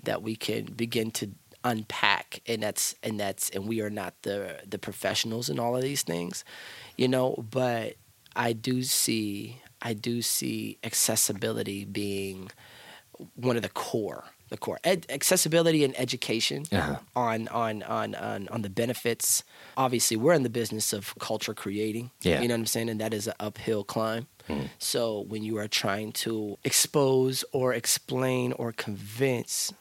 [0.03, 1.29] that we can begin to
[1.63, 5.81] unpack, and that's and that's and we are not the the professionals in all of
[5.81, 6.43] these things,
[6.97, 7.45] you know.
[7.49, 7.95] But
[8.35, 12.49] I do see I do see accessibility being
[13.35, 16.97] one of the core the core Ed, accessibility and education Uh-huh.
[17.15, 19.43] on, on on on on the benefits
[19.77, 22.41] obviously we're in the business of culture creating Yeah.
[22.41, 24.69] you know what i'm saying and that is an uphill climb Mm.
[24.79, 29.71] so when you are trying to expose or explain or convince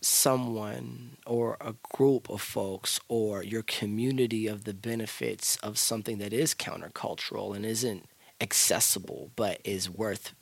[0.00, 6.32] someone or a group of folks or your community of the benefits of something that
[6.32, 8.06] is countercultural and isn't
[8.40, 10.32] accessible but is worth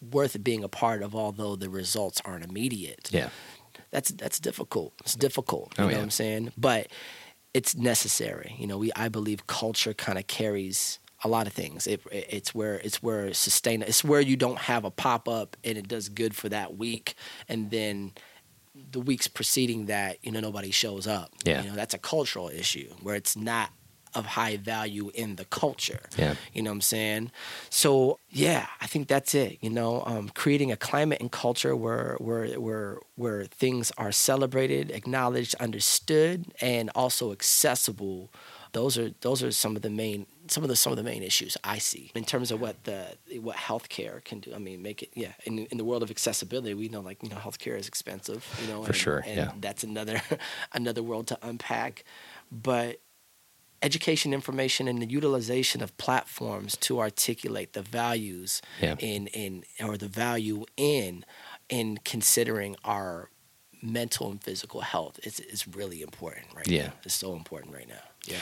[0.00, 3.28] worth being a part of although the results aren't immediate Yeah.
[3.90, 5.96] that's that's difficult it's difficult you Oh, know yeah.
[5.98, 6.88] what i'm saying but
[7.54, 11.86] it's necessary you know we i believe culture kind of carries a lot of things
[11.86, 15.86] it, it's where it's where sustain it's where you don't have a pop-up and it
[15.86, 17.14] does good for that week
[17.48, 18.12] and then
[18.92, 21.62] the weeks preceding that you know nobody shows up Yeah.
[21.62, 23.70] you know that's a cultural issue where it's not
[24.14, 26.34] of high value in the culture Yeah.
[26.52, 27.30] you know what I'm saying?
[27.68, 29.58] So yeah, I think that's it.
[29.60, 34.90] You know, um, creating a climate and culture where where where where things are celebrated,
[34.90, 38.30] acknowledged, understood, and also accessible.
[38.72, 41.22] Those are those are some of the main some of the some of the main
[41.24, 44.54] issues I see in terms of what the what healthcare can do.
[44.54, 45.32] I mean, make it yeah.
[45.44, 48.46] In in the world of accessibility, we know like you know healthcare is expensive.
[48.62, 49.52] You know, For and, sure, and yeah.
[49.60, 50.22] that's another
[50.72, 52.04] another world to unpack.
[52.52, 53.00] But
[53.82, 58.96] education information and the utilization of platforms to articulate the values Yeah.
[58.98, 61.24] in in or the value in
[61.68, 63.30] in considering our
[63.82, 66.88] mental and physical health is is really important right Yeah.
[66.88, 66.92] now.
[67.04, 68.02] It's so important right now.
[68.26, 68.36] Yeah.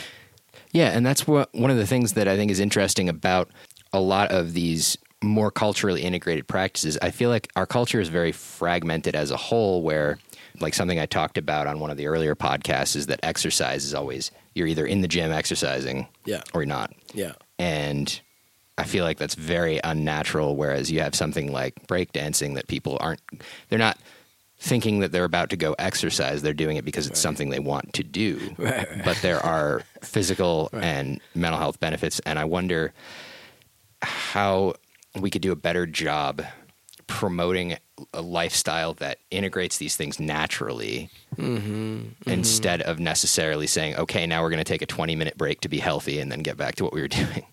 [0.71, 3.49] Yeah, and that's what one of the things that I think is interesting about
[3.93, 6.97] a lot of these more culturally integrated practices.
[7.01, 10.17] I feel like our culture is very fragmented as a whole where
[10.61, 13.93] like something I talked about on one of the earlier podcasts is that exercise is
[13.93, 16.41] always you're either in the gym exercising Yeah.
[16.53, 16.93] or you're not.
[17.13, 17.33] Yeah.
[17.57, 18.19] And
[18.77, 23.21] I feel like that's very unnatural whereas you have something like breakdancing that people aren't
[23.69, 23.97] they're not
[24.61, 26.41] thinking that they're about to go exercise.
[26.41, 28.39] They're doing it because it's something they want to do.
[28.57, 29.05] Right, right.
[29.05, 32.19] But there are physical and mental health benefits.
[32.25, 32.93] And I wonder
[34.01, 34.73] how
[35.19, 36.41] we could do a better job
[37.07, 37.77] promoting
[38.13, 42.29] a lifestyle that integrates these things naturally mm-hmm.
[42.29, 42.89] instead mm-hmm.
[42.89, 45.79] of necessarily saying, okay, now we're going to take a 20 minute break to be
[45.79, 47.45] healthy and then get back to what we were doing.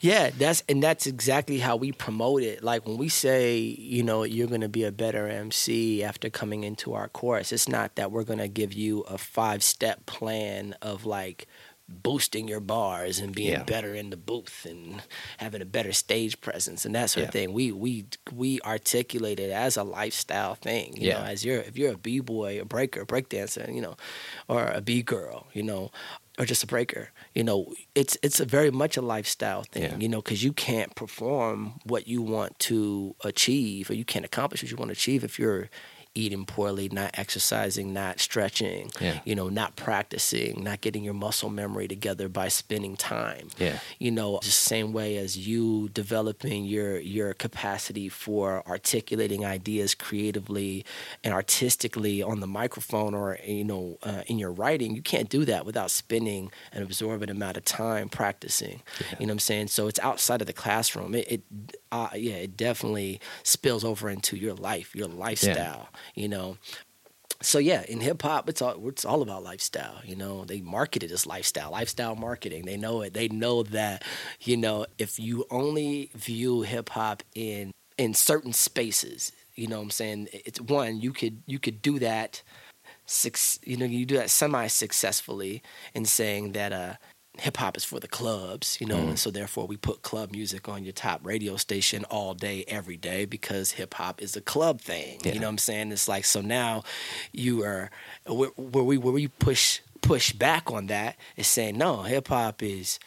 [0.00, 2.62] Yeah, that's and that's exactly how we promote it.
[2.62, 6.64] Like when we say, you know, you're going to be a better MC after coming
[6.64, 10.74] into our course, it's not that we're going to give you a five step plan
[10.82, 11.46] of like
[11.88, 13.64] boosting your bars and being Yeah.
[13.64, 15.02] better in the booth and
[15.38, 17.52] having a better stage presence and that sort of thing.
[17.52, 20.96] We we we articulate it as a lifestyle thing.
[20.96, 21.18] You Yeah.
[21.18, 23.96] know, as you're if you're a b boy, a breaker, break dancer, you know,
[24.48, 25.90] or a b girl, you know,
[26.38, 29.82] or just a breaker, you know, it's it's a very much a lifestyle thing.
[29.82, 29.96] Yeah.
[29.98, 34.62] You know, because you can't perform what you want to achieve, or you can't accomplish
[34.62, 35.68] what you want to achieve if you're
[36.14, 39.20] eating poorly, not exercising, not stretching, Yeah.
[39.24, 43.48] you know, not practicing, not getting your muscle memory together by spending time.
[43.58, 43.78] Yeah.
[43.98, 49.94] you know just the same way as you developing your your capacity for articulating ideas
[49.94, 50.84] creatively
[51.24, 55.44] and artistically on the microphone or you know uh, in your writing you can't do
[55.44, 58.82] that without spending an absorbent amount of time practicing.
[59.18, 59.68] You know what i'm saying?
[59.68, 61.14] So it's outside of the classroom.
[61.14, 61.42] It, it
[61.90, 66.56] uh, yeah it definitely spills over into your life your lifestyle you know
[67.42, 70.00] so yeah, in hip hop, it's all it's all about lifestyle.
[70.04, 72.64] You know, they market it as lifestyle, lifestyle marketing.
[72.64, 73.14] They know it.
[73.14, 74.04] They know that
[74.40, 79.84] you know if you only view hip hop in in certain spaces, you know, what
[79.84, 82.42] I'm saying it's one you could you could do that.
[83.04, 85.62] Six, you know, you do that semi successfully
[85.94, 86.94] in saying that uh,
[87.38, 89.18] hip hop is for the clubs, you know, and mm.
[89.18, 93.24] so therefore we put club music on your top radio station all day, every day
[93.24, 95.18] because hip hop is a club thing.
[95.24, 95.32] Yeah.
[95.32, 95.92] You know what I'm saying?
[95.92, 96.82] It's like so now
[97.32, 97.90] you are
[98.26, 102.62] where, where we where we push push back on that is saying no, hip hop
[102.62, 102.98] is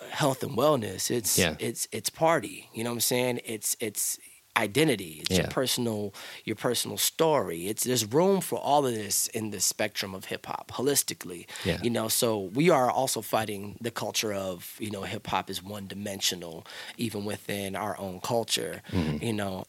[0.00, 1.10] uh, health and wellness.
[1.10, 1.56] It's Yeah.
[1.58, 2.70] it's it's party.
[2.72, 3.40] You know what I'm saying?
[3.44, 4.18] It's it's
[4.58, 5.22] identity.
[5.22, 6.12] It's your personal
[6.44, 7.68] your personal story.
[7.68, 11.46] It's there's room for all of this in the spectrum of hip hop holistically.
[11.64, 11.78] Yeah.
[11.82, 15.62] You know, so we are also fighting the culture of, you know, hip hop is
[15.62, 16.66] one dimensional
[16.96, 18.82] even within our own culture.
[18.90, 19.24] Mm-hmm.
[19.24, 19.64] You know,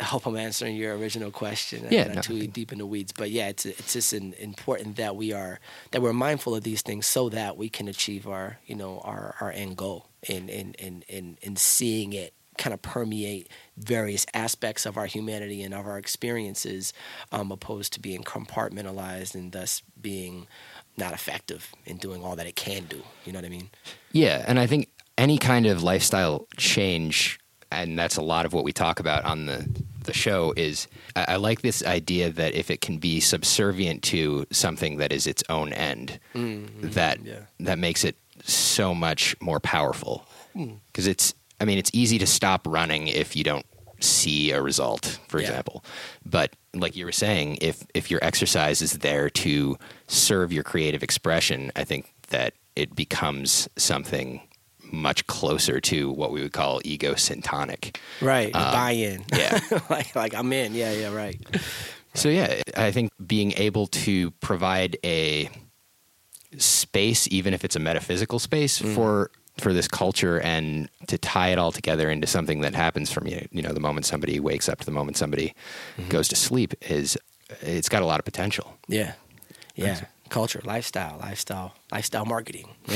[0.00, 1.86] I hope I'm answering your original question.
[1.86, 4.34] I'm Yeah, not no, too deep in the weeds, but yeah, it's it's just an,
[4.38, 5.58] important that we are
[5.90, 9.34] that we're mindful of these things so that we can achieve our you know our
[9.40, 14.84] our end goal in in in in, in seeing it kind of permeate various aspects
[14.84, 16.92] of our humanity and of our experiences,
[17.32, 20.46] um, opposed to being compartmentalized and thus being
[20.96, 23.02] not effective in doing all that it can do.
[23.24, 23.70] You know what I mean?
[24.12, 27.38] Yeah, and I think any kind of lifestyle change,
[27.70, 29.68] and that's a lot of what we talk about on the
[30.04, 30.52] the show.
[30.56, 35.12] Is I, I like this idea that if it can be subservient to something that
[35.12, 37.40] is its own end, that yeah.
[37.60, 40.24] that makes it so much more powerful.
[40.54, 43.66] Because it's, I mean, it's easy to stop running if you don't
[44.00, 45.48] see a result, for Yeah.
[45.48, 45.84] example.
[46.24, 51.02] But like you were saying, if if your exercise is there to serve your creative
[51.02, 54.40] expression, I think that it becomes something
[54.90, 57.96] much closer to what we would call ego syntonic.
[58.22, 58.54] Right.
[58.54, 59.24] Um, buy-in.
[59.36, 59.58] yeah.
[59.90, 60.74] like like I'm in.
[60.74, 60.92] Yeah.
[60.92, 61.12] Yeah.
[61.12, 61.40] Right.
[62.14, 65.50] So yeah, I think being able to provide a
[66.56, 71.58] space, even if it's a metaphysical space, for for this culture, and to tie it
[71.58, 74.78] all together into something that happens from you, you know, the moment somebody wakes up
[74.80, 75.54] to the moment somebody
[75.96, 76.08] mm-hmm.
[76.10, 77.16] goes to sleep, is
[77.60, 78.76] it's got a lot of potential.
[78.88, 79.14] Yeah.
[79.74, 80.00] Yeah.
[80.28, 82.68] Culture, lifestyle, lifestyle, lifestyle marketing.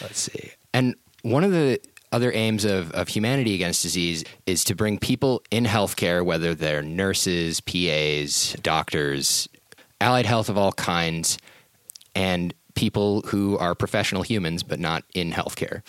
[0.00, 0.50] Let's see.
[0.72, 1.80] And one of the
[2.12, 6.82] other aims of, of humanity against disease is to bring people in healthcare, whether they're
[6.82, 9.48] nurses, PAs, doctors,
[10.00, 11.38] allied health of all kinds,
[12.14, 15.82] and people who are professional humans but not in healthcare.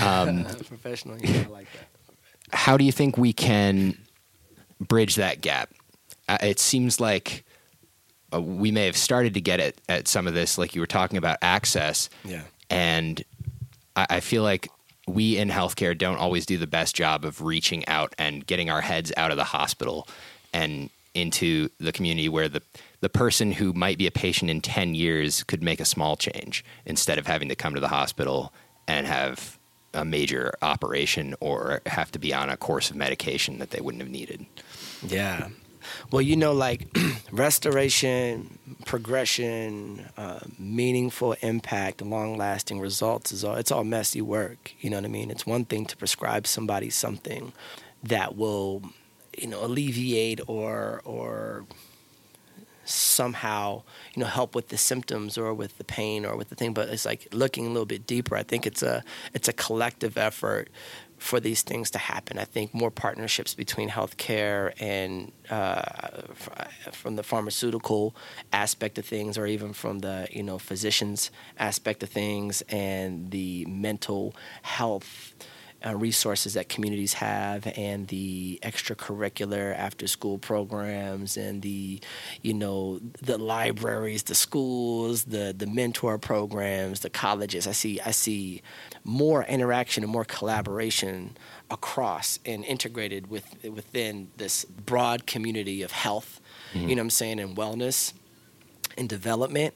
[0.00, 1.18] Um, Professional.
[1.18, 2.56] Yeah, I like that.
[2.56, 3.98] how do you think we can
[4.80, 5.70] bridge that gap?
[6.28, 7.44] Uh, it seems like
[8.32, 10.86] uh, we may have started to get it at some of this, like you were
[10.86, 12.08] talking about access.
[12.24, 12.42] Yeah.
[12.70, 13.24] And
[13.96, 14.68] I, I feel like
[15.08, 18.82] we in healthcare don't always do the best job of reaching out and getting our
[18.82, 20.06] heads out of the hospital
[20.52, 22.62] and into the community where the
[23.00, 26.64] the person who might be a patient in 10 years could make a small change
[26.84, 28.52] instead of having to come to the hospital
[28.86, 29.58] and have
[29.94, 34.02] a major operation or have to be on a course of medication that they wouldn't
[34.02, 34.46] have needed.
[35.06, 35.48] Yeah.
[36.12, 36.94] Well, you know, like
[37.32, 44.74] restoration, progression, uh, meaningful impact, long lasting results is all, it's all messy work.
[44.80, 45.30] You know what I mean?
[45.30, 47.52] It's one thing to prescribe somebody something
[48.02, 48.82] that will
[49.38, 51.64] you know alleviate or or
[52.90, 53.82] somehow
[54.14, 56.88] you know help with the symptoms or with the pain or with the thing but
[56.88, 59.02] it's like looking a little bit deeper i think it's a
[59.34, 60.68] it's a collective effort
[61.20, 62.38] for these things to happen.
[62.38, 65.82] I think more partnerships between healthcare and uh,
[66.92, 68.16] from the pharmaceutical
[68.54, 73.66] aspect of things, or even from the you know physicians aspect of things, and the
[73.66, 75.34] mental health
[75.84, 82.00] uh, resources that communities have and the extracurricular after school programs and the
[82.42, 88.10] you know the libraries the schools the the mentor programs the colleges i see i
[88.10, 88.60] see
[89.04, 91.36] more interaction and more collaboration
[91.70, 96.40] across and integrated with within this broad community of health
[96.74, 96.88] mm-hmm.
[96.88, 98.12] you know what i'm saying and wellness
[98.98, 99.74] and development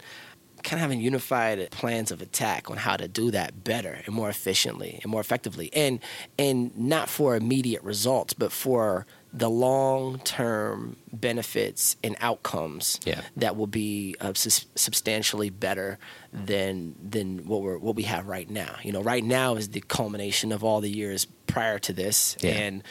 [0.65, 4.29] kind of having unified plans of attack on how to do that better and more
[4.29, 6.01] efficiently and more effectively and
[6.39, 13.23] and not for immediate results but for the long-term benefits and outcomes yeah.
[13.37, 15.99] that will be uh, su- substantially better
[16.33, 18.77] than than what we're what we have right now.
[18.85, 22.53] You know, right now is the culmination of all the years prior to this, yeah.
[22.53, 22.83] and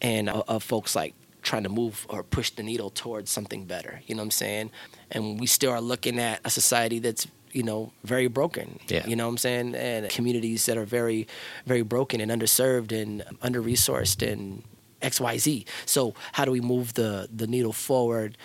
[0.00, 4.02] and uh, of folks like trying to move or push the needle towards something better.
[4.06, 4.70] You know what I'm saying?
[5.10, 8.78] And we still are looking at a society that's you know very broken.
[8.88, 9.06] Yeah.
[9.06, 9.74] You know what I'm saying?
[9.74, 11.26] And communities that are very
[11.66, 14.62] very broken and underserved and under resourced and
[15.02, 15.66] XYZ.
[15.86, 18.36] So how do we move the the needle forward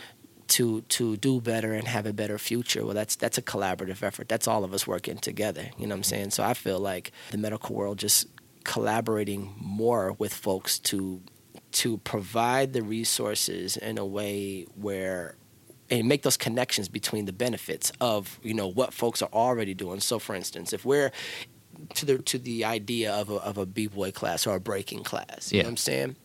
[0.47, 2.85] to to do better and have a better future.
[2.85, 4.29] Well, that's that's a collaborative effort.
[4.29, 5.69] That's all of us working together.
[5.77, 6.31] You know what I'm saying?
[6.31, 8.27] So I feel like the medical world just
[8.63, 11.21] collaborating more with folks to
[11.75, 15.35] to provide the resources in a way where
[15.89, 19.99] and make those connections between the benefits of you know what folks are already doing.
[19.99, 21.11] So, for instance, if we're
[21.95, 25.03] to the to the idea of a of a b boy class or a breaking
[25.03, 25.63] class, you yeah.
[25.63, 26.15] know what I'm saying?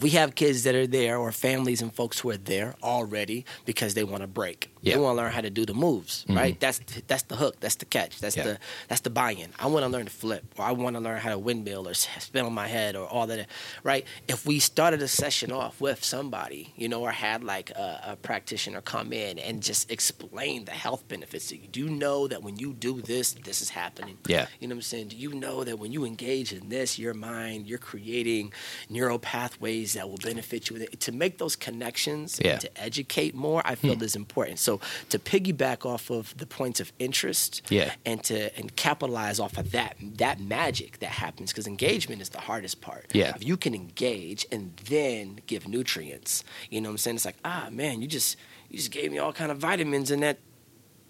[0.00, 3.94] We have kids that are there, or families and folks who are there already because
[3.94, 4.70] they want to break.
[4.82, 4.94] Yeah.
[4.94, 6.36] They want to learn how to do the moves, Mhm.
[6.36, 6.60] right?
[6.60, 7.56] That's that's the hook.
[7.60, 8.18] That's the catch.
[8.20, 8.44] That's Yeah.
[8.44, 9.50] the that's the buy-in.
[9.58, 11.94] I want to learn to flip, or I want to learn how to windmill, or
[11.94, 13.48] spin on my head, or all that.
[13.82, 14.06] Right?
[14.28, 18.16] If we started a session off with somebody, you know, or had like a, a
[18.16, 21.48] practitioner come in and just explain the health benefits.
[21.48, 24.16] Do you do know that when you do this, this is happening?
[24.26, 24.46] Yeah.
[24.60, 25.08] You know what I'm saying?
[25.08, 28.52] Do you know that when you engage in this, your mind, you're creating
[28.88, 30.86] neural pathways that will benefit you?
[30.86, 32.52] To make those connections, Yeah.
[32.52, 34.58] and to educate more, I feel is important.
[34.58, 37.94] So to piggyback off of the points of interest, Yeah.
[38.06, 42.40] and to and capitalize off of that that magic that happens because engagement is the
[42.40, 43.06] hardest part.
[43.12, 43.34] Yeah.
[43.36, 47.16] If you can engage and then give nutrients, you know what I'm saying?
[47.16, 48.36] It's like, ah man, you just
[48.70, 50.38] you just gave me all kind of vitamins in that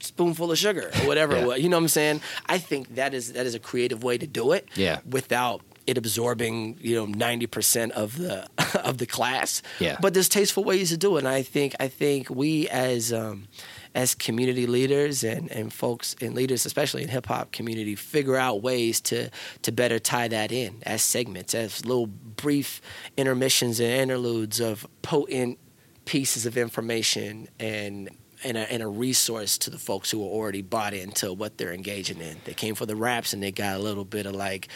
[0.03, 1.43] spoonful of sugar or whatever Yeah.
[1.43, 1.61] it was.
[1.61, 2.21] You know what I'm saying?
[2.47, 4.68] I think that is that is a creative way to do it.
[4.75, 5.01] Yeah.
[5.09, 5.61] Without
[5.91, 8.47] it absorbing, you know, ninety percent of the
[8.84, 9.62] of the class.
[9.78, 9.99] Yeah.
[10.01, 11.20] But there's tasteful ways to do it.
[11.20, 13.49] And I think I think we as um,
[13.95, 18.62] as community leaders and, and folks and leaders, especially in hip hop community, figure out
[18.62, 19.30] ways to
[19.62, 22.80] to better tie that in as segments, as little brief
[23.16, 25.59] intermissions and interludes of potent
[26.05, 28.11] pieces of information and
[28.43, 31.74] and a, and a resource to the folks who are already bought into what they're
[31.74, 32.36] engaging in.
[32.45, 34.68] They came for the raps and they got a little bit of like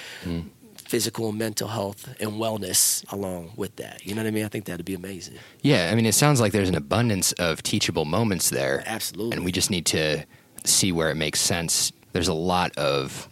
[0.94, 4.06] physical and mental health and wellness along with that.
[4.06, 4.44] You know what I mean?
[4.44, 5.34] I think that'd be amazing.
[5.60, 8.80] Yeah, I mean, it sounds like there's an abundance of teachable moments there.
[8.86, 9.36] Absolutely.
[9.36, 10.24] And we just need to
[10.62, 11.90] see where it makes sense.
[12.12, 13.28] There's a lot of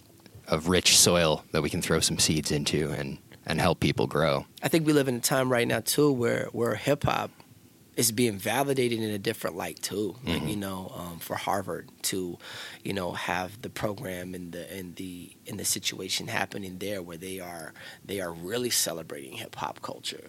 [0.48, 4.44] of rich soil that we can throw some seeds into and and help people grow.
[4.60, 7.30] I think we live in a time right now too where where hip hop
[7.96, 10.16] is being validated in a different light too.
[10.24, 12.38] Like, you know, um, for Harvard to,
[12.82, 17.18] you know, have the program and the and the in the situation happening there where
[17.18, 17.74] they are
[18.04, 20.24] they are really celebrating hip hop culture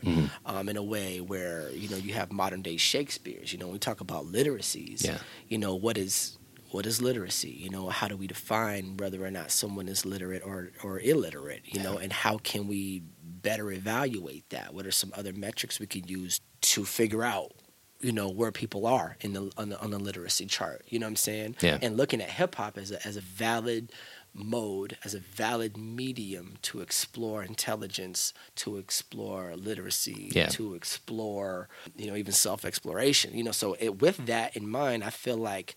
[0.46, 3.54] um, in a way where you know you have modern day Shakespeare's.
[3.54, 5.06] You know, we talk about literacies.
[5.06, 5.20] Yeah.
[5.48, 6.38] You know, what is
[6.74, 7.52] what is literacy?
[7.52, 11.62] You know, how do we define whether or not someone is literate or, or illiterate?
[11.66, 13.04] You know, and how can we
[13.44, 14.74] better evaluate that?
[14.74, 17.52] What are some other metrics we could use to figure out,
[18.00, 20.84] you know, where people are in the on the, on the literacy chart?
[20.88, 21.56] You know what I'm saying?
[21.62, 21.78] Yeah.
[21.82, 23.92] And looking at hip hop as a as a valid
[24.36, 30.48] mode, as a valid medium to explore intelligence, to explore literacy, Yeah.
[30.48, 33.38] to explore, you know, even self exploration.
[33.38, 35.76] You know, so it, with that in mind, I feel like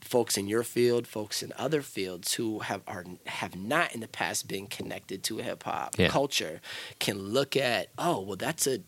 [0.00, 4.08] folks in your field, folks in other fields who have are have not in the
[4.08, 6.08] past been connected to hip hop Yeah.
[6.08, 6.60] culture
[6.98, 8.80] can look at, oh, well, that's a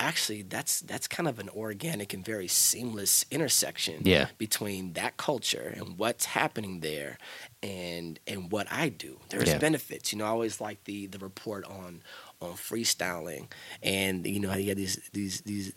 [0.00, 4.28] actually that's that's kind of an organic and very seamless intersection Yeah.
[4.38, 7.18] between that culture and what's happening there
[7.64, 9.18] and and what I do.
[9.30, 9.58] There's Yeah.
[9.58, 10.12] benefits.
[10.12, 12.02] You know, I always like the the report on
[12.40, 13.50] on freestyling
[13.82, 15.72] and you know, you got these these these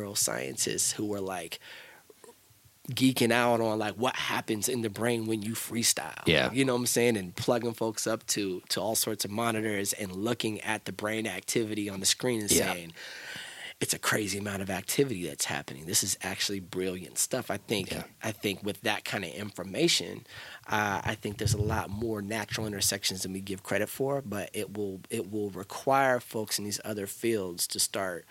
[0.00, 1.60] neuroscientists who were like
[2.90, 6.22] geeking out on like what happens in the brain when you freestyle.
[6.26, 6.50] Yeah.
[6.52, 7.16] You know what I'm saying?
[7.16, 11.26] And plugging folks up to to all sorts of monitors and looking at the brain
[11.26, 12.72] activity on the screen and Yeah.
[12.72, 12.92] saying
[13.80, 15.86] it's a crazy amount of activity that's happening.
[15.86, 17.50] This is actually brilliant stuff.
[17.50, 18.02] I think Yeah.
[18.22, 20.26] I think with that kind of information,
[20.66, 24.20] uh, I think there's a lot more natural intersections than we give credit for.
[24.20, 28.26] But it will it will require folks in these other fields to start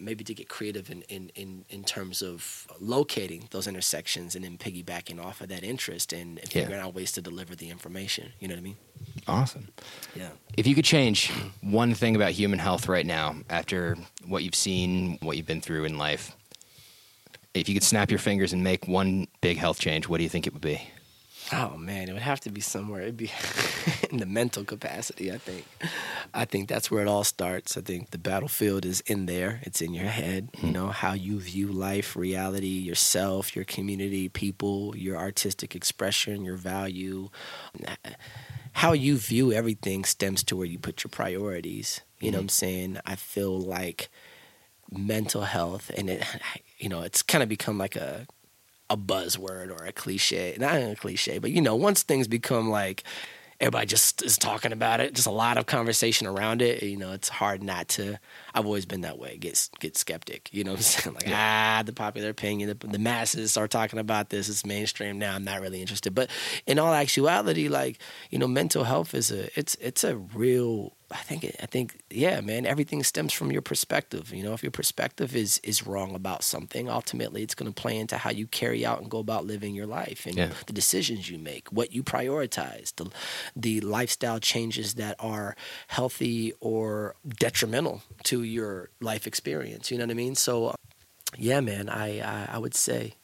[0.00, 4.58] maybe to get creative in, in, in, in terms of locating those intersections and then
[4.58, 6.62] piggybacking off of that interest and, and Yeah.
[6.62, 8.32] figuring out ways to deliver the information.
[8.40, 8.76] You know what I mean?
[9.26, 9.68] Awesome.
[10.14, 10.30] Yeah.
[10.56, 11.30] If you could change
[11.60, 13.96] one thing about human health right now, after
[14.26, 16.34] what you've seen, what you've been through in life,
[17.54, 20.28] if you could snap your fingers and make one big health change, what do you
[20.28, 20.80] think it would be?
[21.52, 23.02] Oh man, it would have to be somewhere.
[23.02, 23.30] It'd be
[24.10, 25.32] in the mental capacity.
[25.32, 25.64] I think.
[26.34, 27.76] I think that's where it all starts.
[27.76, 29.60] I think the battlefield is in there.
[29.62, 30.50] It's in your head.
[30.54, 30.72] You mm-hmm.
[30.72, 37.30] know how you view life, reality, yourself, your community, people, your artistic expression, your value.
[38.72, 42.02] How you view everything stems to where you put your priorities.
[42.20, 42.44] You know what mm-hmm.
[42.44, 42.98] I'm saying?
[43.06, 44.10] I feel like
[44.90, 46.24] mental health, and it,
[46.78, 48.26] you know, it's kind of become like a
[48.90, 50.56] a buzzword or a cliche.
[50.58, 53.04] Not a cliche, but you know, once things become like
[53.60, 57.12] everybody just is talking about it, just a lot of conversation around it, you know,
[57.12, 58.18] it's hard not to
[58.58, 59.36] I've always been that way.
[59.38, 61.14] Get get skeptic, you know what I'm saying?
[61.14, 65.34] Like, ah, the popular opinion, the, the masses are talking about this, it's mainstream now,
[65.34, 66.14] I'm not really interested.
[66.14, 66.28] But
[66.66, 67.98] in all actuality, like,
[68.30, 72.42] you know, mental health is a it's it's a real I think I think yeah,
[72.42, 72.66] man.
[72.66, 74.30] Everything stems from your perspective.
[74.34, 77.96] You know, if your perspective is is wrong about something, ultimately it's going to play
[77.96, 80.50] into how you carry out and go about living your life and Yeah.
[80.66, 83.06] the decisions you make, what you prioritize, the
[83.56, 85.56] the lifestyle changes that are
[85.86, 89.90] healthy or detrimental to your life experience.
[89.90, 90.34] You know what I mean?
[90.34, 90.74] So, uh,
[91.36, 91.88] yeah, man.
[91.88, 93.14] I I, I would say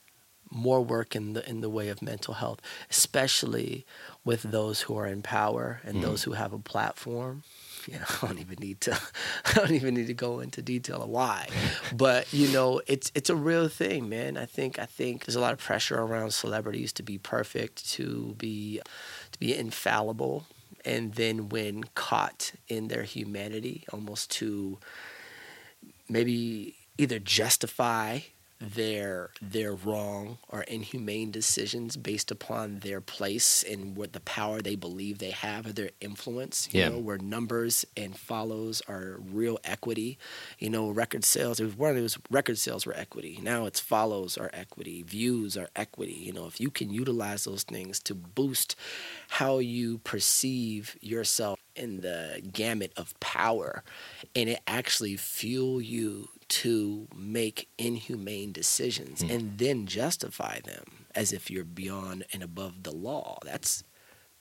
[0.55, 2.61] more work in the in the way of mental health,
[2.91, 3.85] especially
[4.25, 6.03] with those who are in power and hmm.
[6.03, 7.43] those who have a platform.
[7.87, 8.99] You know, I don't even need to
[9.45, 11.49] I don't even need to go into detail of why.
[11.95, 14.39] But, you know, it's it's a real thing, man.
[14.39, 18.37] I think I think there's a lot of pressure around celebrities to be perfect, to
[18.39, 18.81] be
[19.33, 20.47] to be infallible,
[20.83, 24.79] and then when caught in their humanity, almost to
[26.09, 28.21] maybe either justify
[28.65, 34.77] their their wrong or inhumane decisions based upon their place and what the power they
[34.77, 36.69] believe they have or their influence.
[36.73, 36.89] You Yeah.
[36.91, 40.19] know, where numbers and follows are real equity.
[40.59, 41.61] You know, record sales.
[41.61, 43.39] It was one of those record sales were equity.
[43.43, 46.15] Now it's follows are equity, views are equity.
[46.15, 48.77] You know, if you can utilize those things to boost
[49.29, 53.83] how you perceive yourself in the gamut of power
[54.35, 59.31] and it actually fuel you to make inhumane decisions hmm.
[59.31, 60.85] and then justify them
[61.15, 63.39] as if you're beyond and above the law.
[63.45, 63.83] That's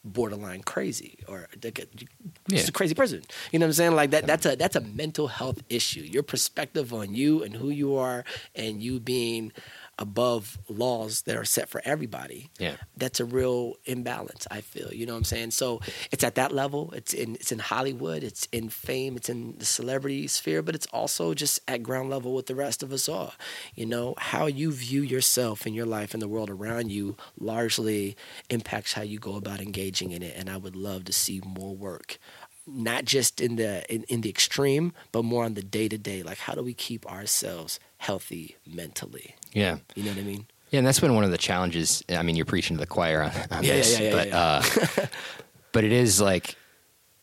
[0.04, 2.12] borderline crazy or like a, just
[2.50, 2.64] Yeah.
[2.68, 3.22] a crazy person.
[3.52, 3.96] You know what i'm saying?
[3.96, 6.02] Like that that's a that's a mental health issue.
[6.02, 9.54] Your perspective on you and who you are and you being
[10.00, 12.76] above laws that are set for everybody Yeah.
[12.98, 15.52] that's a real imbalance i feel you know what i'm saying?
[15.52, 15.82] So
[16.12, 19.66] it's at that level it's in it's in hollywood it's in fame it's in the
[19.66, 23.34] celebrity sphere but it's also just at ground level with the rest of us all
[23.76, 24.16] you know?
[24.18, 28.16] How you view yourself and your life and the world around you largely
[28.50, 31.76] impacts how you go about engaging in it and i would love to see more
[31.76, 32.18] work.
[32.66, 36.24] Not just in the in, in the extreme but more on the day to day
[36.24, 37.78] like how do we keep ourselves
[38.08, 39.78] healthy mentally Yeah.
[39.96, 42.04] you know what i mean Yeah, and that's been one of the challenges.
[42.10, 44.28] I mean, you're preaching to the choir on, on Yeah, this, yeah, yeah, but.
[44.34, 45.08] Uh,
[45.72, 46.56] but it is like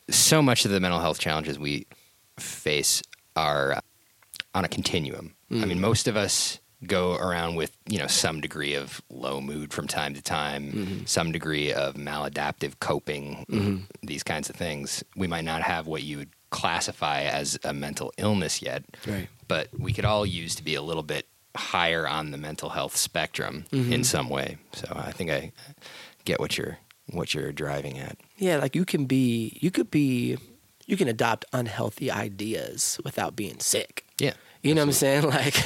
[0.09, 1.87] so much of the mental health challenges we
[2.39, 3.03] face
[3.35, 3.81] are
[4.55, 5.35] on a continuum.
[5.51, 5.69] I Mm.
[5.69, 9.87] mean, most of us go around with you know some degree of low mood from
[9.89, 11.05] time to time, Mm-hmm.
[11.07, 13.45] some degree of maladaptive coping,
[14.03, 15.05] these kinds of things.
[15.17, 19.29] We might not have what you would classify as a mental illness yet, Right.
[19.51, 21.27] But we could all use to be a little bit
[21.57, 23.93] higher on the mental health spectrum Mm-hmm.
[23.93, 24.57] in some way.
[24.73, 25.53] So I think I
[26.25, 26.79] get what you're
[27.13, 28.17] what you're driving at.
[28.39, 30.39] Yeah, like you can be, you could be,
[30.87, 34.05] you can adopt unhealthy ideas without being sick.
[34.21, 34.35] Yeah.
[34.63, 35.23] You know what I'm saying?
[35.39, 35.57] Like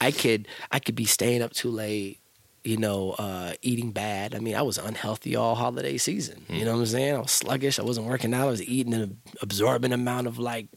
[0.00, 2.20] I could, I could be staying up too late,
[2.62, 4.34] you know, uh, eating bad.
[4.36, 6.44] I mean, I was unhealthy all holiday season.
[6.48, 7.14] You know what I'm saying?
[7.16, 7.80] I was sluggish.
[7.80, 8.46] I wasn't working out.
[8.46, 10.68] I was eating an absorbent amount of like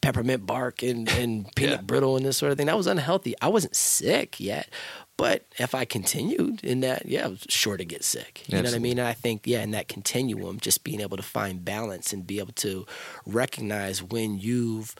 [0.00, 1.82] peppermint bark and, and peanut Yeah.
[1.82, 2.66] brittle and this sort of thing.
[2.66, 3.34] That was unhealthy.
[3.42, 4.68] I wasn't sick yet.
[5.16, 8.42] But if I continued in that, yeah, I was sure to get sick.
[8.48, 8.98] You know what I mean?
[8.98, 12.38] And I think, yeah, in that continuum, just being able to find balance and be
[12.38, 12.86] able to
[13.26, 14.94] recognize when you've,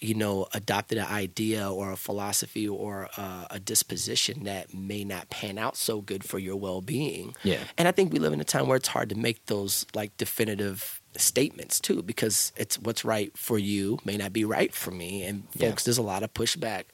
[0.00, 5.28] you know, adopted an idea or a philosophy or a, a disposition that may not
[5.28, 7.34] pan out so good for your well being.
[7.42, 7.58] Yeah.
[7.76, 10.16] And I think we live in a time where it's hard to make those like
[10.16, 15.22] definitive statements too because it's what's right for you may not be right for me
[15.22, 15.68] and Yeah.
[15.70, 16.84] folks there's a lot of pushback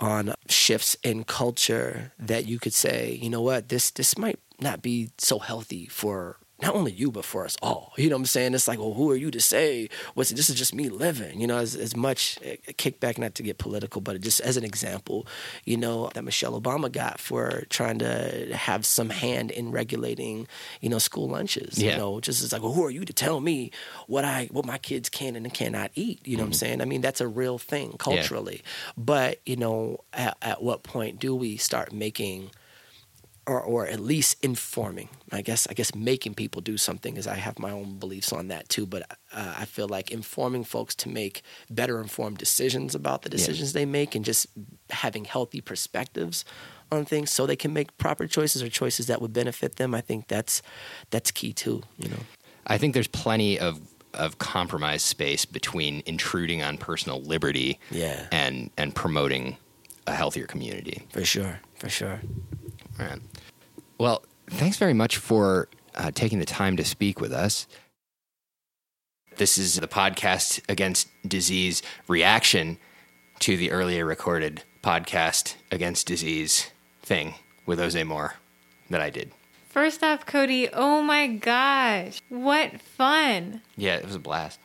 [0.00, 4.82] on shifts in culture that you could say you know what this this might not
[4.82, 7.92] be so healthy for not only you but for us all.
[7.96, 8.54] You know what i'm saying?
[8.54, 11.46] It's like well who are you to say what's this is just me living you
[11.46, 14.64] know as, as much eh, eh, kickback not to get political but just as an
[14.64, 15.26] example
[15.64, 20.46] you know that michelle obama got for trying to have some hand in regulating
[20.80, 21.92] you know school lunches Yeah.
[21.92, 23.70] you know just it's like well who are you to tell me
[24.06, 26.20] what i what my kids can and cannot eat?
[26.24, 26.56] You know what i'm mm-hmm.
[26.56, 26.80] saying?
[26.82, 28.62] I mean that's a real thing culturally.
[28.96, 32.50] But you know at, at what point do we start making
[33.46, 35.08] or, or at least informing.
[35.32, 38.48] I guess I guess making people do something is I have my own beliefs on
[38.48, 38.86] that too.
[38.86, 43.72] But uh, I feel like informing folks to make better informed decisions about the decisions
[43.72, 44.46] they make and just
[44.90, 46.44] having healthy perspectives
[46.92, 49.94] on things so they can make proper choices or choices that would benefit them.
[49.94, 50.62] I think that's
[51.10, 51.82] that's key too.
[51.98, 52.20] You know.
[52.66, 53.80] I think there's plenty of
[54.14, 58.26] of compromise space between intruding on personal liberty Yeah.
[58.32, 59.56] and and promoting
[60.06, 61.06] a healthier community.
[61.10, 61.60] For sure.
[61.78, 62.20] For sure.
[62.98, 63.18] All right.
[63.98, 67.66] Well, thanks very much for uh, taking the time to speak with us.
[69.36, 72.78] This is the podcast against disease reaction
[73.40, 76.70] to the earlier recorded podcast against disease
[77.02, 77.34] thing
[77.66, 78.34] with Ozay Moore
[78.88, 79.32] that I did.
[79.68, 83.60] First off, Cody, oh my gosh, what fun!
[83.76, 84.58] Yeah, it was a blast.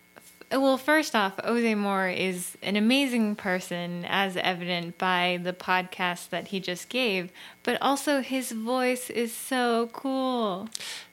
[0.52, 6.48] Well, first off, Ozay Moore is an amazing person, as evident by the podcast that
[6.50, 7.32] he just gave,
[7.64, 10.68] but also his voice is so cool.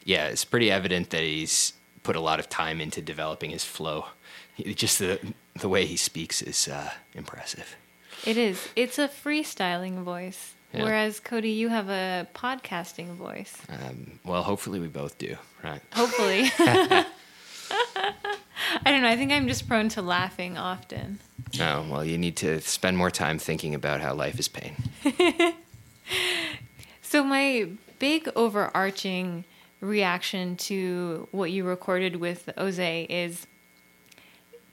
[0.05, 4.07] Yeah, it's pretty evident that he's put a lot of time into developing his flow.
[4.55, 5.21] He- Just the
[5.61, 7.77] the way he speaks is uh, impressive.
[8.25, 8.69] It is.
[8.77, 10.55] It's a freestyling voice.
[10.73, 10.85] Yeah.
[10.85, 13.57] Whereas, Cody, you have a podcasting voice.
[13.69, 15.81] Um, well, hopefully we both do, right?
[15.93, 16.51] Hopefully.
[18.85, 19.09] I don't know.
[19.09, 21.21] I think I'm just prone to laughing often.
[21.61, 24.75] Oh, well, you need to spend more time thinking about how life is pain.
[27.11, 29.45] So my big overarching
[29.81, 33.47] reaction to what you recorded with Ozay is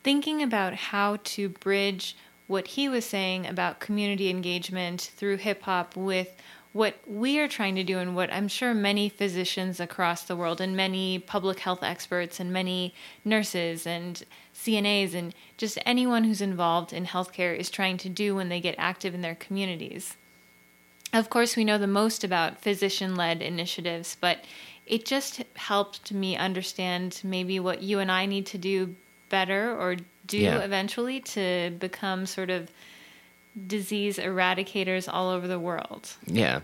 [0.03, 2.17] thinking about how to bridge
[2.47, 6.35] what he was saying about community engagement through hip hop with
[6.75, 10.59] what we are trying to do and what I'm sure many physicians across the world
[10.59, 14.21] and many public health experts and many nurses and
[14.53, 18.75] CNAs and just anyone who's involved in healthcare is trying to do when they get
[18.77, 20.17] active in their communities.
[21.13, 24.43] Of course, we know the most about physician led initiatives, but
[24.85, 28.97] it just helped me understand maybe what you and I need to do
[29.29, 29.95] better or
[30.27, 30.59] do Yeah.
[30.59, 32.69] eventually to become sort of
[33.67, 36.13] disease eradicators all over the world.
[36.25, 36.61] Yeah,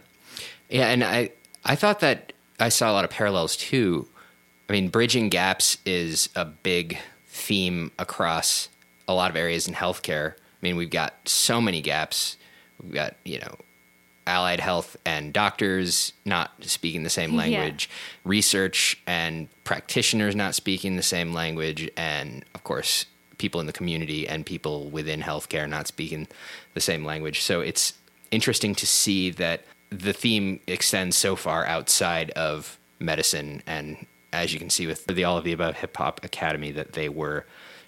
[0.69, 1.31] yeah, and I
[1.63, 4.07] I thought that I saw a lot of parallels too.
[4.69, 8.69] I mean, bridging gaps is a big theme across
[9.07, 10.33] a lot of areas in healthcare.
[10.33, 12.37] I mean, we've got so many gaps.
[12.81, 13.55] We've got you know
[14.27, 17.37] allied health and doctors not speaking the same Yeah.
[17.39, 17.89] language,
[18.23, 23.07] research and practitioners not speaking the same language, and of course,
[23.41, 26.27] people in the community and people within healthcare not speaking
[26.75, 27.41] the same language.
[27.41, 27.93] So it's
[28.29, 34.59] interesting to see that the theme extends so far outside of medicine and as you
[34.59, 37.45] can see with the all of the above hip hop academy that they were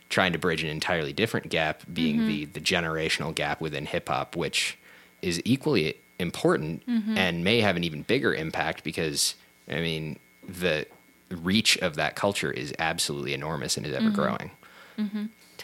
[0.09, 2.27] trying to bridge an entirely different gap being mm-hmm.
[2.27, 4.77] the the generational gap within hip hop which
[5.21, 7.15] is equally important mm-hmm.
[7.15, 9.35] and may have an even bigger impact because
[9.69, 10.87] I mean the
[11.29, 14.15] reach of that culture is absolutely enormous and is ever mm-hmm.
[14.15, 14.51] growing.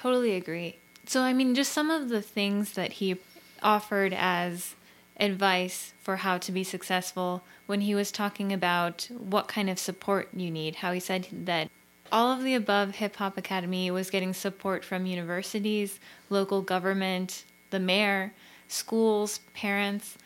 [0.02, 0.78] Totally agree.
[1.06, 3.18] So, I mean, just some of the things that he
[3.62, 4.76] offered as
[5.18, 10.30] advice for how to be successful when he was talking about what kind of support
[10.34, 11.70] you need, how he said that
[12.14, 17.80] all of the above Hip Hop Academy was getting support from universities, local government, the
[17.80, 18.32] mayor,
[18.70, 20.18] schools, parents.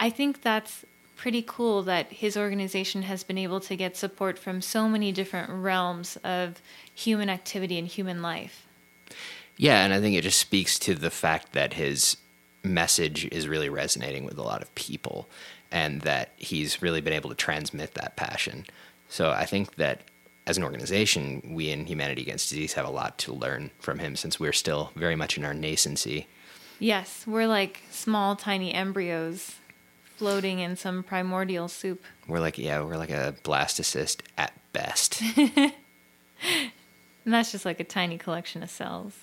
[0.00, 4.62] I think that's pretty cool that his organization has been able to get support from
[4.62, 6.62] so many different realms of
[6.94, 8.63] human activity and human life.
[9.56, 12.16] Yeah, and I think it just speaks to the fact that his
[12.62, 15.28] message is really resonating with a lot of people
[15.70, 18.66] and that he's really been able to transmit that passion.
[19.08, 20.02] So I think that
[20.46, 24.16] as an organization, we in Humanity Against Disease have a lot to learn from him
[24.16, 26.26] since we're still very much in our nascency.
[26.78, 29.56] Yes, we're like small, tiny embryos
[30.16, 32.02] floating in some primordial soup.
[32.28, 35.22] We're like, yeah, we're like a blastocyst at best.
[37.24, 39.14] And that's just like a tiny collection of cells.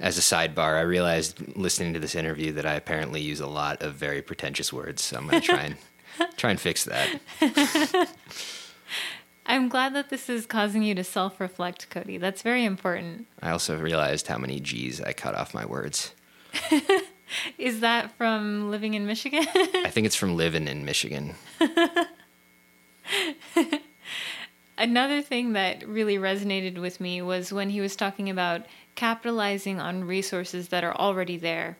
[0.00, 3.82] As a sidebar, I realized listening to this interview that I apparently use a lot
[3.82, 5.76] of very pretentious words, so I'm going to try and
[6.36, 7.20] try and fix that.
[9.46, 12.18] I'm glad that this is causing you to self reflect, Cody.
[12.18, 13.26] That's very important.
[13.42, 16.14] I also realized how many G's I cut off my words.
[17.58, 19.46] Is that from living in Michigan?
[19.54, 21.34] I think it's from living in Michigan.
[24.78, 28.64] Another thing that really resonated with me was when he was talking about
[28.98, 31.78] capitalizing on resources that are already there.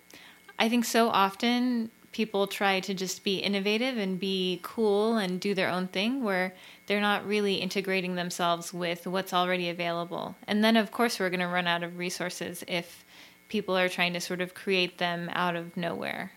[0.56, 5.52] I think so often people try to just be innovative and be cool and do
[5.52, 6.54] their own thing where
[6.86, 10.36] they're not really integrating themselves with what's already available.
[10.46, 13.04] And then, of course, we're going to run out of resources if
[13.48, 16.30] people are trying to sort of create them out of nowhere.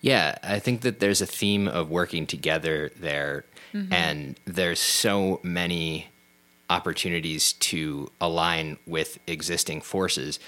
[0.00, 3.92] Yeah, I think that there's a theme of working together there, mm-hmm.
[3.92, 6.10] and there's so many
[6.70, 10.38] opportunities to align with existing forces.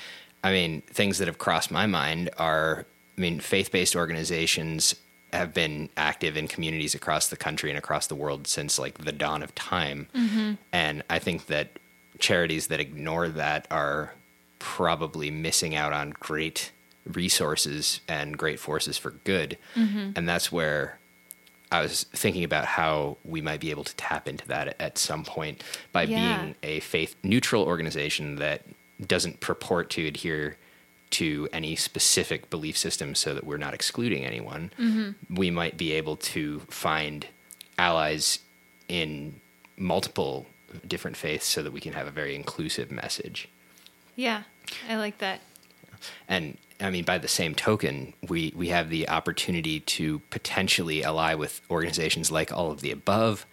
[0.42, 4.94] I mean, things that have crossed my mind are I mean, faith based organizations
[5.32, 9.12] have been active in communities across the country and across the world since like the
[9.12, 10.08] dawn of time.
[10.14, 10.52] Mm-hmm.
[10.72, 11.78] And I think that
[12.18, 14.14] charities that ignore that are
[14.58, 16.72] probably missing out on great
[17.06, 19.58] resources and great forces for good.
[19.74, 20.10] Mm-hmm.
[20.16, 20.98] And that's where
[21.72, 25.24] I was thinking about how we might be able to tap into that at some
[25.24, 26.38] point by Yeah.
[26.42, 28.62] being a faith neutral organization that
[29.04, 30.58] doesn't purport to adhere
[31.10, 34.70] to any specific belief system so that we're not excluding anyone.
[34.78, 35.34] Mm-hmm.
[35.34, 37.26] We might be able to find
[37.78, 38.38] allies
[38.88, 39.40] in
[39.76, 40.46] multiple
[40.86, 43.48] different faiths so that we can have a very inclusive message.
[44.14, 44.42] Yeah,
[44.88, 45.40] I like that.
[46.28, 51.34] And I mean, by the same token, we, we have the opportunity to potentially ally
[51.34, 53.46] with organizations like all of the above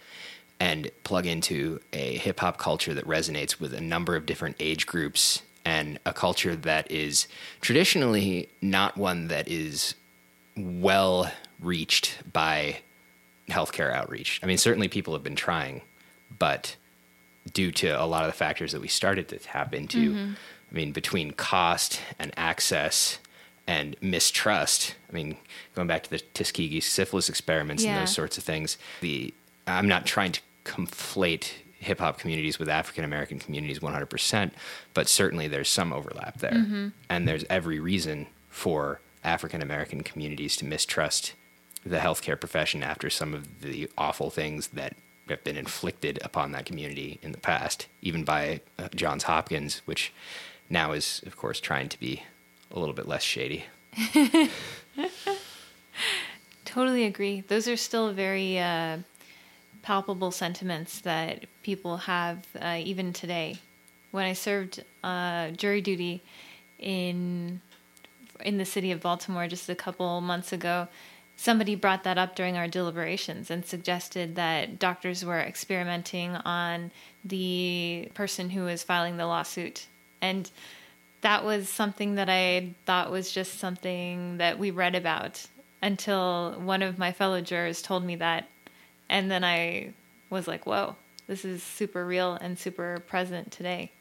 [0.60, 4.86] and plug into a hip hop culture that resonates with a number of different age
[4.86, 7.28] groups and a culture that is
[7.62, 9.96] traditionally not one that is
[10.58, 12.80] well reached by
[13.50, 14.40] healthcare outreach.
[14.44, 15.82] I mean, certainly people have been trying,
[16.38, 16.76] but
[17.54, 20.34] due to a lot of the factors that we started to tap into, mm-hmm.
[20.72, 23.20] I mean, between cost and access
[23.68, 24.96] and mistrust.
[25.10, 25.38] I mean,
[25.76, 28.78] going back to the Tuskegee syphilis experiments and those sorts of things.
[29.02, 29.34] The
[29.68, 34.52] I'm not trying to conflate hip hop communities with African American communities 100%,
[34.94, 36.52] but certainly there's some overlap there.
[37.10, 41.34] And there's every reason for African American communities to mistrust
[41.86, 44.96] the healthcare profession after some of the awful things that
[45.30, 50.12] have been inflicted upon that community in the past, even by uh, Johns Hopkins, which
[50.70, 52.24] now is, of course, trying to be
[52.72, 53.66] a little bit less shady.
[56.66, 57.42] Totally agree.
[57.42, 59.00] Those are still very uh,
[59.82, 63.58] palpable sentiments that people have uh, even today.
[64.12, 66.22] When I served uh, jury duty
[66.78, 67.62] in
[68.40, 70.88] in the city of Baltimore just a couple months ago,
[71.36, 76.92] somebody brought that up during our deliberations and suggested that doctors were experimenting on
[77.26, 79.88] the person who was filing the lawsuit.
[80.22, 80.50] And
[81.22, 85.46] that was something that I thought was just something that we read about
[85.82, 88.48] until one of my fellow jurors told me that.
[89.10, 89.94] And then I
[90.30, 90.96] was like, whoa,
[91.28, 93.92] this is super real and super present today.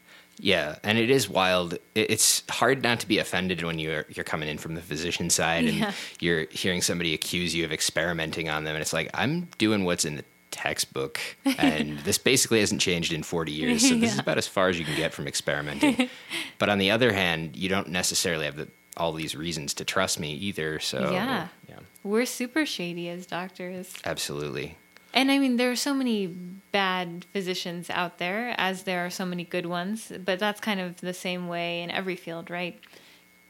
[0.41, 1.77] Yeah, and it is wild.
[1.95, 5.65] It's hard not to be offended when you're you're coming in from the physician side
[5.65, 5.91] and Yeah.
[6.21, 10.05] you're hearing somebody accuse you of experimenting on them, and it's like I'm doing what's
[10.05, 11.19] in the textbook,
[11.57, 13.87] and this basically hasn't changed in 40 years.
[13.87, 16.09] So this is about as far as you can get from experimenting.
[16.59, 20.19] but on the other hand, you don't necessarily have the, all these reasons to trust
[20.19, 20.79] me either.
[20.79, 21.47] So Yeah.
[21.67, 23.93] yeah, We're super shady as doctors.
[24.05, 24.77] absolutely.
[25.13, 29.25] And I mean, there are so many bad physicians out there, as there are so
[29.25, 32.79] many good ones, but that's kind of the same way in every field, right?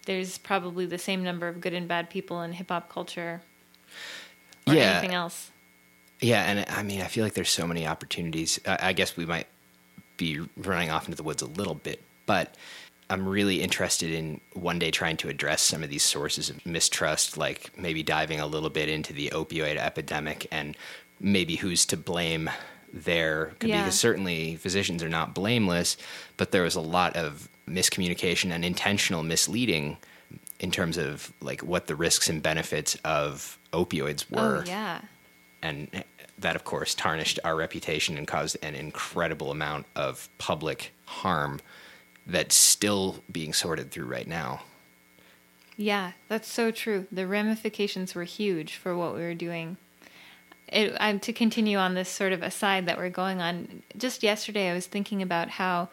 [0.06, 3.42] There's probably the same number of good and bad people in hip hop culture
[4.66, 5.00] or Yeah.
[5.00, 5.52] anything else.
[6.22, 8.60] Yeah, and I mean, I feel like there's so many opportunities.
[8.66, 9.48] I, guess we might
[10.18, 12.56] be running off into the woods a little bit, but
[13.10, 17.38] I'm really interested in one day trying to address some of these sources of mistrust,
[17.38, 20.76] like maybe diving a little bit into the opioid epidemic and
[21.20, 22.50] maybe who's to blame
[22.94, 23.54] there.
[23.62, 23.82] Yeah.
[23.82, 25.98] Because certainly physicians are not blameless,
[26.38, 29.98] but there was a lot of miscommunication and intentional misleading
[30.60, 35.02] in terms of like what the risks and benefits of opioids oh, were Oh, yeah.
[35.62, 36.04] And
[36.38, 41.60] that of course tarnished our reputation and caused an incredible amount of public harm
[42.26, 44.62] that's still being sorted through right now.
[45.76, 47.08] Yeah, that's so true.
[47.12, 49.78] The ramifications were huge for what we were doing.
[50.68, 53.82] It, I'm to continue on this sort of aside that we're going on.
[53.98, 55.90] Just yesterday, I was thinking about how,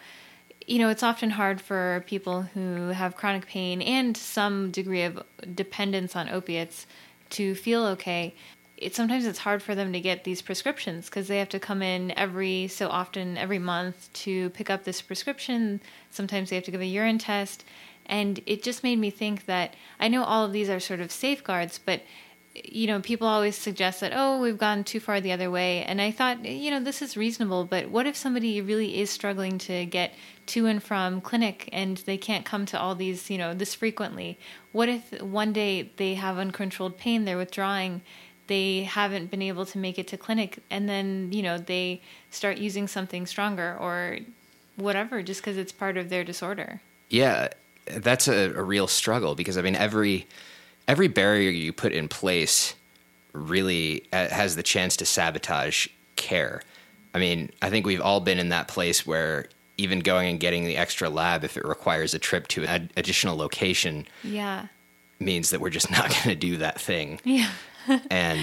[0.66, 5.22] you know, it's often hard for people who have chronic pain and some degree of
[5.54, 6.86] dependence on opiates
[7.30, 8.34] to feel okay
[8.76, 11.82] it sometimes it's hard for them to get these prescriptions because they have to come
[11.82, 15.80] in every so often every month to pick up this prescription.
[16.10, 17.64] Sometimes they have to give a urine test.
[18.04, 21.10] And it just made me think that i know all of these are sort of
[21.10, 22.02] safeguards but
[22.54, 25.82] you know people always suggest that oh we've gone too far the other way.
[25.82, 29.56] And i thought you know this is reasonable but what if somebody really is struggling
[29.58, 30.12] to get
[30.46, 34.38] to and from clinic and they can't come to all these you know this frequently?
[34.72, 38.02] What if one day they have uncontrolled pain they're withdrawing
[38.46, 42.58] they haven't been able to make it to clinic and then you know they start
[42.58, 44.18] using something stronger or
[44.76, 46.80] whatever just because it's part of their disorder.
[47.08, 47.48] Yeah
[47.86, 50.26] that's a, a, real struggle because i mean every
[50.88, 52.74] every barrier you put in place
[53.32, 55.86] really uh, has the chance to sabotage
[56.16, 56.62] care.
[57.14, 59.46] I mean i think we've all been in that place where
[59.78, 63.36] even going and getting the extra lab if it requires a trip to an additional
[63.36, 64.66] location yeah.
[65.20, 67.20] means that we're just not going to do that thing.
[67.24, 67.50] Yeah
[68.10, 68.40] and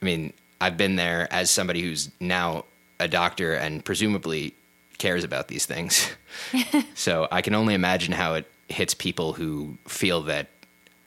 [0.00, 2.64] I mean, I've been there as somebody who's now
[3.00, 4.54] a doctor and presumably
[4.98, 6.10] cares about these things.
[6.94, 10.48] so I can only imagine how it hits people who feel that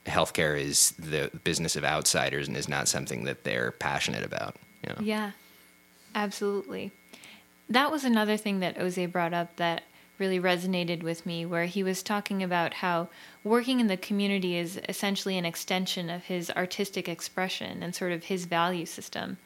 [0.06, 4.56] healthcare is the business of outsiders and is not something that they're passionate about.
[4.82, 5.00] You know?
[5.00, 5.30] Yeah,
[6.14, 6.90] absolutely.
[7.68, 9.84] That was another thing that Ozay brought up that
[10.18, 13.08] really resonated with me, where he was talking about how
[13.42, 18.24] working in the community is essentially an extension of his artistic expression and sort of
[18.24, 19.38] his value system.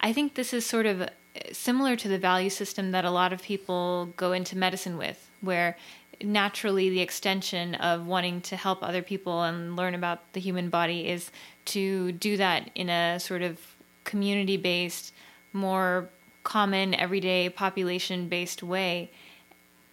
[0.00, 1.08] I think this is sort of
[1.52, 5.76] similar to the value system that a lot of people go into medicine with, where
[6.22, 11.08] naturally the extension of wanting to help other people and learn about the human body
[11.08, 11.30] is
[11.66, 13.58] to do that in a sort of
[14.04, 15.12] community based,
[15.52, 16.08] more
[16.42, 19.10] common, everyday, population based way.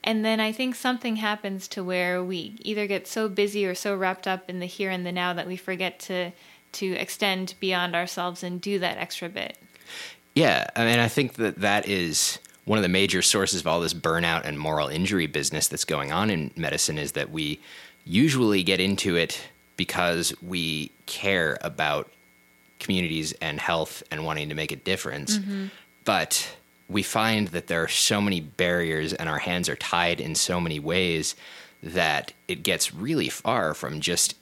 [0.03, 3.95] And then I think something happens to where we either get so busy or so
[3.95, 6.31] wrapped up in the here and the now that we forget to
[6.73, 9.57] to extend beyond ourselves and do that extra bit.
[10.33, 13.79] Yeah, I mean I think that that is one of the major sources of all
[13.79, 17.59] this burnout and moral injury business that's going on in medicine is that we
[18.05, 19.39] usually get into it
[19.77, 22.09] because we care about
[22.79, 25.37] communities and health and wanting to make a difference.
[25.37, 25.67] Mm-hmm.
[26.05, 26.55] But
[26.89, 30.59] we find that there are so many barriers and our hands are tied in so
[30.59, 31.35] many ways
[31.81, 34.35] that it gets really far from just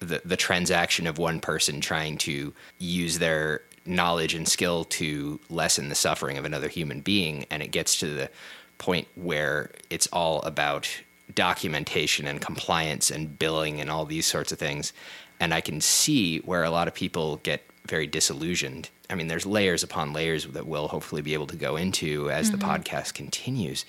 [0.00, 5.88] the, the transaction of one person trying to use their knowledge and skill to lessen
[5.88, 7.46] the suffering of another human being.
[7.50, 8.30] And it gets to the
[8.78, 10.88] point where it's all about
[11.34, 14.92] documentation and compliance and billing and all these sorts of things.
[15.40, 18.90] And I can see where a lot of people get very disillusioned.
[19.10, 22.50] I mean, there's layers upon layers that we'll hopefully be able to go into as
[22.50, 22.58] mm-hmm.
[22.58, 23.84] the podcast continues,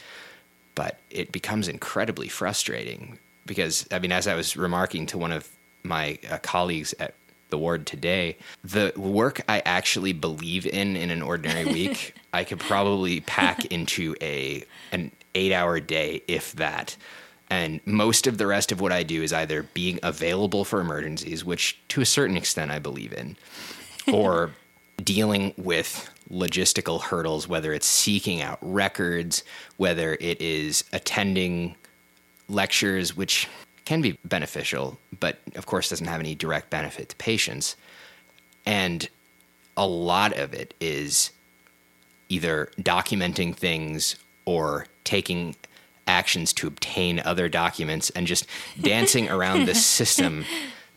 [0.74, 5.50] but it becomes incredibly frustrating because, I mean, as I was remarking to one of
[5.84, 7.14] my uh, colleagues at
[7.50, 12.60] the ward today, the work I actually believe in in an ordinary week, I could
[12.60, 16.98] probably pack into a an eight hour day, if that.
[17.50, 21.46] And most of the rest of what I do is either being available for emergencies,
[21.46, 23.38] which to a certain extent I believe in,
[24.12, 24.52] or
[25.04, 29.44] dealing with logistical hurdles, whether it's seeking out records,
[29.78, 31.76] whether it is attending
[32.50, 33.48] lectures, which
[33.86, 37.76] can be beneficial, but of course doesn't have any direct benefit to patients.
[38.66, 39.08] And
[39.78, 41.32] a lot of it is
[42.30, 45.56] either documenting things or taking
[46.08, 48.46] actions to obtain other documents and just
[48.80, 50.46] dancing around this system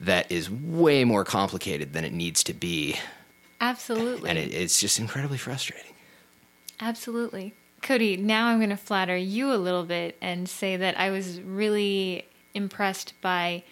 [0.01, 2.96] that is way more complicated than it needs to be.
[3.61, 4.30] Absolutely.
[4.30, 5.92] And it, it's just incredibly frustrating.
[6.80, 7.55] Absolutely.
[7.82, 11.40] Cody, now I'm going to flatter you a little bit and say that I was
[11.40, 13.62] really impressed by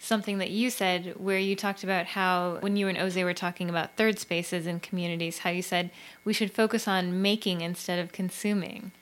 [0.00, 3.70] something that you said where you talked about how when you and Ozay were talking
[3.70, 5.90] about third spaces and communities, how you said
[6.24, 8.92] we should focus on making instead of consuming.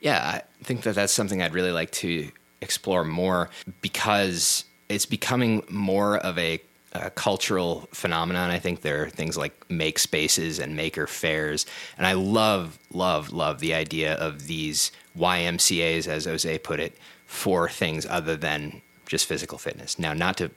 [0.00, 2.30] Yeah, I think that that's something I'd really like to
[2.60, 6.60] explore more because it's becoming more of a,
[6.92, 8.50] a, cultural phenomenon.
[8.50, 11.66] I think there are things like make spaces and maker fairs,
[11.96, 17.68] and I love, love, love the idea of these YMCA's, as Ozay put it, for
[17.68, 19.98] things other than just physical fitness.
[19.98, 20.50] Now, not to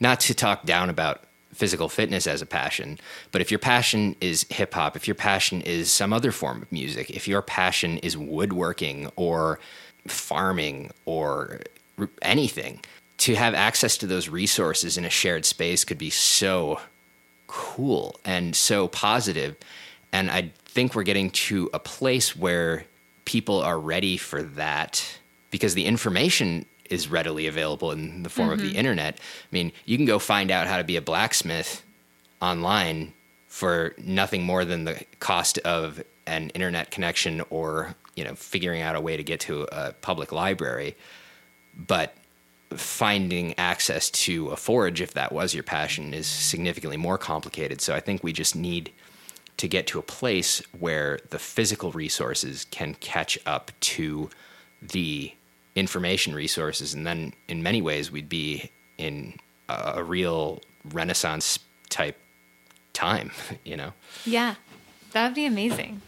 [0.00, 1.24] not to talk down about
[1.54, 2.98] physical fitness as a passion.
[3.32, 6.72] But if your passion is hip hop, if your passion is some other form of
[6.72, 9.60] music, if your passion is woodworking or
[10.06, 11.60] farming or
[12.22, 12.80] anything,
[13.24, 16.78] to have access to those resources in a shared space could be so
[17.46, 19.56] cool and so positive.
[20.12, 22.84] And I think we're getting to a place where
[23.24, 25.02] people are ready for that
[25.50, 28.52] because the information is readily available in the form mm-hmm.
[28.52, 28.76] of the mm-hmm.
[28.76, 29.14] internet.
[29.14, 31.82] I mean, you can go find out how to be a blacksmith
[32.42, 33.14] online
[33.48, 38.96] for nothing more than the cost of an internet connection or, you know, figuring out
[38.96, 40.94] a way to get to a public library.
[41.74, 42.14] But
[42.76, 47.80] finding access to a forge, if that was your passion, is significantly more complicated.
[47.80, 48.92] So I think we just need
[49.56, 54.30] to get to a place where the physical resources can catch up to
[54.82, 55.32] the
[55.74, 59.34] information resources, and then in many ways we'd be in
[59.68, 60.60] a, a real
[60.92, 61.58] Renaissance
[61.88, 62.18] type
[62.92, 63.30] time.
[63.64, 63.92] You know?
[64.26, 64.56] Yeah,
[65.12, 66.02] that would be amazing.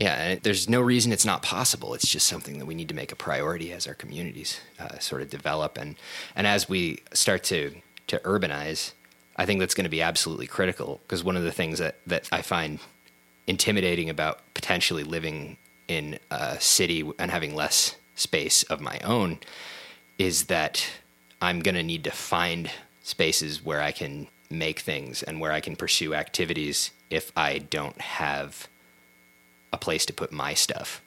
[0.00, 1.94] Yeah, there's no reason it's not possible.
[1.94, 5.22] It's just something that we need to make a priority as our communities uh, sort
[5.22, 5.96] of develop, and
[6.34, 7.74] and as we start to
[8.08, 8.92] to urbanize,
[9.36, 11.00] I think that's going to be absolutely critical.
[11.02, 12.78] Because one of the things that that I find
[13.46, 15.56] intimidating about potentially living
[15.88, 19.38] in a city and having less space of my own
[20.18, 20.86] is that
[21.40, 22.70] I'm going to need to find
[23.02, 28.00] spaces where I can make things and where I can pursue activities if I don't
[28.00, 28.68] have
[29.76, 31.02] a place to put my stuff,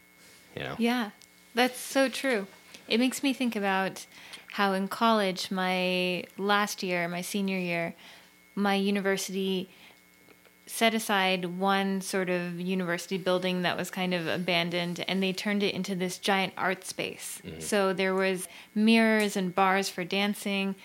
[0.56, 0.76] you know?
[0.78, 1.10] Yeah,
[1.54, 2.48] that's so true.
[2.88, 4.06] It makes me think about
[4.54, 7.94] how in college, my last year, my senior year,
[8.56, 9.70] my university
[10.66, 15.64] set aside one sort of university building that was kind of abandoned and they turned
[15.64, 17.42] it into this giant art space.
[17.44, 17.60] Mm-hmm.
[17.60, 20.76] So there was mirrors and bars for dancing,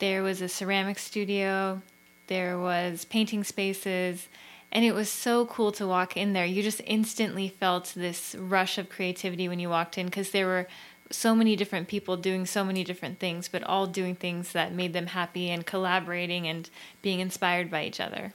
[0.00, 1.80] there was a ceramic studio,
[2.26, 4.28] there was painting spaces,
[4.70, 6.44] and it was so cool to walk in there.
[6.44, 10.68] You just instantly felt this rush of creativity when you walked in because there were
[11.10, 14.92] so many different people doing so many different things, but all doing things that made
[14.92, 16.68] them happy and collaborating and
[17.00, 18.34] being inspired by each other.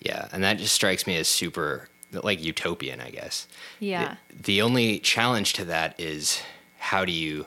[0.00, 3.48] Yeah, and that just strikes me as super like utopian, I guess.
[3.80, 4.16] Yeah.
[4.28, 6.42] The, the only challenge to that is
[6.78, 7.46] how do you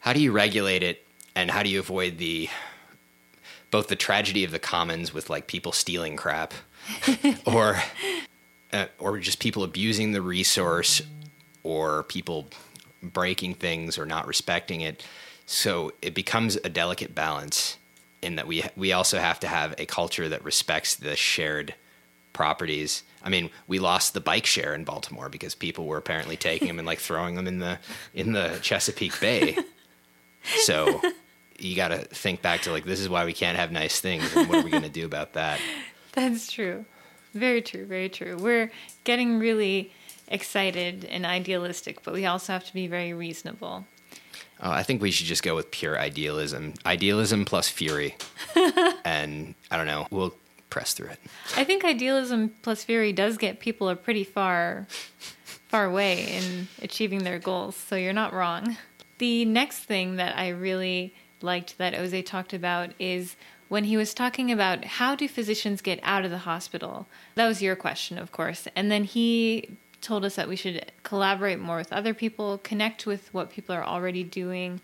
[0.00, 2.48] how do you regulate it and how do you avoid the
[3.70, 6.54] both the tragedy of the commons with like people stealing crap
[7.46, 7.78] or
[8.72, 11.02] uh, or just people abusing the resource
[11.62, 12.48] or people
[13.02, 15.04] breaking things or not respecting it.
[15.46, 17.76] So it becomes a delicate balance
[18.22, 21.74] in that we we also have to have a culture that respects the shared
[22.32, 23.04] properties.
[23.22, 26.78] I mean, we lost the bike share in Baltimore because people were apparently taking them
[26.78, 27.78] and like throwing them in the
[28.12, 29.56] in the Chesapeake Bay.
[30.58, 31.00] So
[31.58, 34.36] you got to think back to like this is why we can't have nice things
[34.36, 35.58] and what are we going to do about that?
[36.16, 36.84] That's true.
[37.32, 38.36] Very true, very true.
[38.36, 38.70] We're
[39.02, 39.92] getting really
[40.28, 43.84] excited and idealistic, but we also have to be very reasonable.
[44.62, 46.74] Oh, I think we should just go with pure idealism.
[46.86, 48.16] Idealism plus fury.
[49.04, 50.34] and I don't know, we'll
[50.70, 51.20] press through it.
[51.56, 54.86] I think idealism plus fury does get people a pretty far
[55.68, 58.76] far way in achieving their goals, so you're not wrong.
[59.18, 63.34] The next thing that I really liked that Ozay talked about is
[63.74, 67.08] when he was talking about how do physicians get out of the hospital.
[67.34, 68.68] That was your question, of course.
[68.76, 69.68] And then he
[70.00, 73.82] told us that we should collaborate more with other people, connect with what people are
[73.82, 74.80] already doing,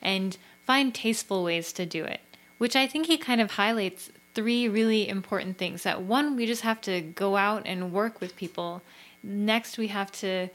[0.00, 2.22] and find tasteful ways to do it.
[2.56, 5.82] Which I think he kind of highlights three really important things.
[5.82, 8.80] That one, we just have to go out and work with people.
[9.22, 10.48] Next, we have to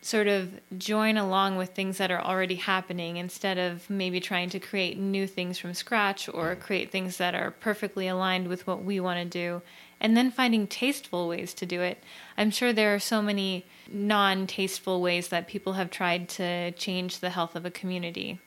[0.00, 4.60] sort of join along with things that are already happening instead of maybe trying to
[4.60, 6.60] create new things from scratch or mm-hmm.
[6.60, 9.60] create things that are perfectly aligned with what we want to do
[10.00, 12.02] and then finding tasteful ways to do it.
[12.36, 17.18] I'm sure there are so many non tasteful ways that people have tried to change
[17.18, 18.38] the health of a community.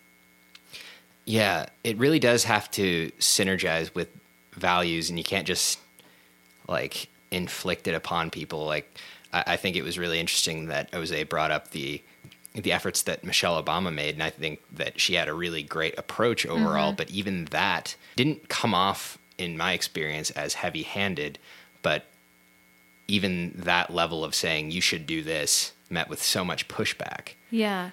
[1.25, 4.09] Yeah, it really does have to synergize with
[4.53, 5.79] values, and you can't just
[6.67, 8.65] like inflict it upon people.
[8.65, 8.97] Like,
[9.33, 12.01] I, I think it was really interesting that Ozay brought up the
[12.53, 15.97] the efforts that Michelle Obama made, and I think that she had a really great
[15.97, 16.89] approach overall.
[16.89, 16.97] Mm-hmm.
[16.97, 21.39] But even that didn't come off in my experience, as heavy handed,
[21.81, 22.05] but
[23.07, 27.33] even that level of saying you should do this met with so much pushback.
[27.49, 27.91] Yeah.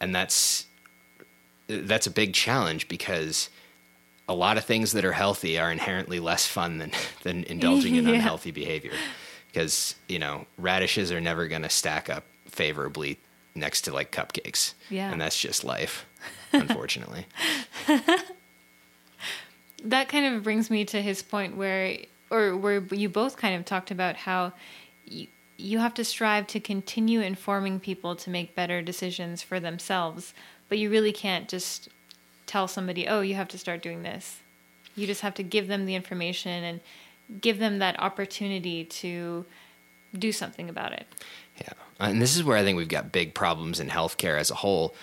[0.00, 0.66] And that's
[1.68, 3.48] that's a big challenge because
[4.28, 8.06] a lot of things that are healthy are inherently less fun than than indulging in
[8.08, 8.14] yeah.
[8.14, 8.92] unhealthy behavior.
[9.52, 13.18] Because, you know, radishes are never going to stack up favorably
[13.54, 14.74] next to like cupcakes.
[14.88, 15.10] Yeah.
[15.10, 16.06] And that's just life,
[16.52, 17.26] unfortunately.
[19.84, 21.98] that kind of brings me to his point where,
[22.30, 24.52] or where you both kind of talked about how
[25.06, 25.26] you,
[25.56, 30.34] you have to strive to continue informing people to make better decisions for themselves,
[30.68, 31.88] but you really can't just
[32.46, 34.40] tell somebody, oh, you have to start doing this.
[34.94, 36.80] You just have to give them the information and
[37.40, 39.44] give them that opportunity to
[40.18, 41.06] do something about it.
[41.60, 41.72] Yeah.
[42.00, 44.94] And this is where I think we've got big problems in healthcare as a whole.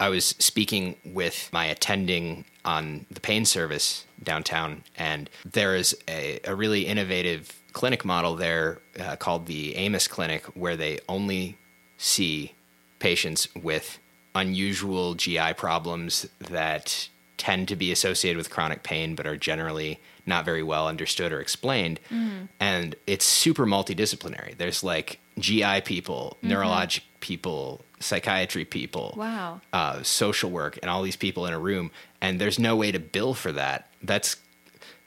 [0.00, 6.40] I was speaking with my attending on the pain service downtown, and there is a,
[6.44, 11.58] a really innovative clinic model there uh, called the Amos Clinic, where they only
[11.98, 12.54] see
[12.98, 13.98] patients with
[14.34, 17.08] unusual GI problems that
[17.42, 21.40] tend to be associated with chronic pain, but are generally not very well understood or
[21.40, 21.98] explained.
[22.08, 22.46] Mm.
[22.60, 24.56] And it's super multidisciplinary.
[24.56, 26.52] There's like GI people, mm-hmm.
[26.52, 31.90] neurologic people, psychiatry people, wow, uh, social work, and all these people in a room.
[32.20, 33.90] And there's no way to bill for that.
[34.00, 34.36] That's,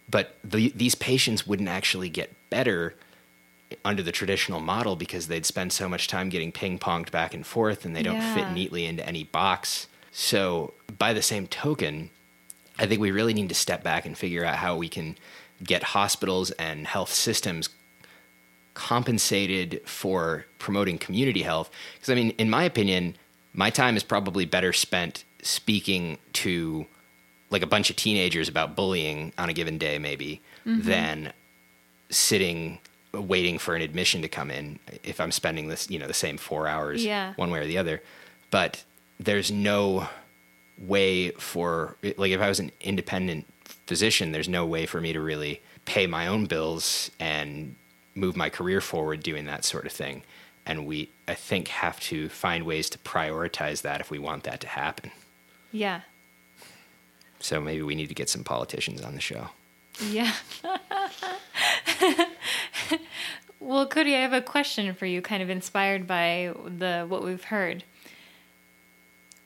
[0.09, 2.95] but the, these patients wouldn't actually get better
[3.85, 7.45] under the traditional model because they'd spend so much time getting ping ponged back and
[7.45, 8.35] forth and they don't yeah.
[8.35, 9.87] fit neatly into any box.
[10.11, 12.09] So, by the same token,
[12.77, 15.17] I think we really need to step back and figure out how we can
[15.63, 17.69] get hospitals and health systems
[18.73, 21.69] compensated for promoting community health.
[21.93, 23.15] Because, I mean, in my opinion,
[23.53, 26.85] my time is probably better spent speaking to
[27.49, 30.87] like a bunch of teenagers about bullying on a given day, maybe, mm-hmm.
[30.87, 31.33] than
[32.09, 32.79] sitting
[33.13, 36.37] waiting for an admission to come in if I'm spending this, you know, the same
[36.37, 37.33] four hours yeah.
[37.37, 38.01] one way or the other.
[38.51, 38.83] But
[39.19, 40.09] there's no
[40.77, 43.45] way for like if I was an independent
[43.87, 47.75] physician, there's no way for me to really pay my own bills and
[48.15, 50.23] move my career forward doing that sort of thing.
[50.65, 54.59] And we, I think, have to find ways to prioritize that if we want that
[54.61, 55.11] to happen.
[55.71, 56.01] Yeah.
[57.39, 59.49] So maybe we need to get some politicians on the show.
[60.09, 60.33] Yeah.
[63.59, 67.43] well, Cody, I have a question for you, kind of inspired by the what we've
[67.43, 67.83] heard.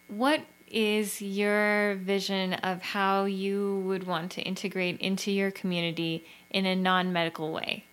[0.08, 0.42] What
[0.72, 6.76] is your vision of how you would want to integrate into your community in a
[6.76, 7.86] non-medical way?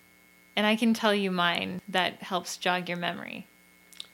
[0.55, 3.47] And I can tell you mine that helps jog your memory.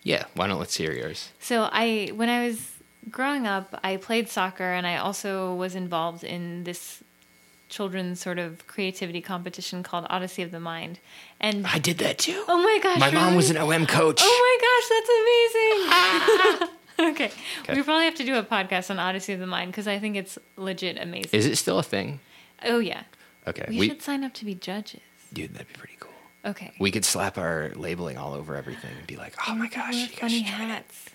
[0.04, 1.30] Yeah, why don't let's hear yours?
[1.40, 2.72] So I when I was
[3.10, 7.02] growing up, I played soccer and I also was involved in this
[7.70, 11.00] children's sort of creativity competition called Odyssey of the Mind.
[11.40, 12.44] And I did that too.
[12.48, 13.00] Oh my gosh.
[13.00, 13.18] My really?
[13.18, 14.22] mom was an OM coach.
[14.22, 16.78] Oh my gosh, that's amazing.
[17.04, 17.32] okay.
[17.62, 17.76] okay.
[17.76, 20.16] We probably have to do a podcast on Odyssey of the Mind because I think
[20.16, 21.32] it's legit amazing.
[21.32, 22.20] Is it still a thing?
[22.64, 23.04] Oh yeah.
[23.48, 23.66] Okay.
[23.68, 25.02] We, we should sign up to be judges.
[25.32, 26.12] Dude, that'd be pretty cool.
[26.46, 26.74] Okay.
[26.80, 30.08] We could slap our labeling all over everything and be like, "Oh my gosh, you
[30.08, 31.10] funny hats."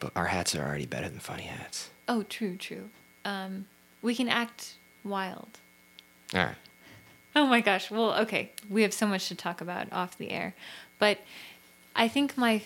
[0.00, 1.90] But our hats are already better than funny hats.
[2.06, 2.90] Oh, true, true.
[3.24, 3.66] Um,
[4.00, 5.58] we can act wild.
[6.34, 6.54] All right.
[7.34, 7.90] Oh my gosh.
[7.90, 8.52] Well, okay.
[8.70, 10.54] We have so much to talk about off the air.
[10.98, 11.18] But
[11.94, 12.62] I think my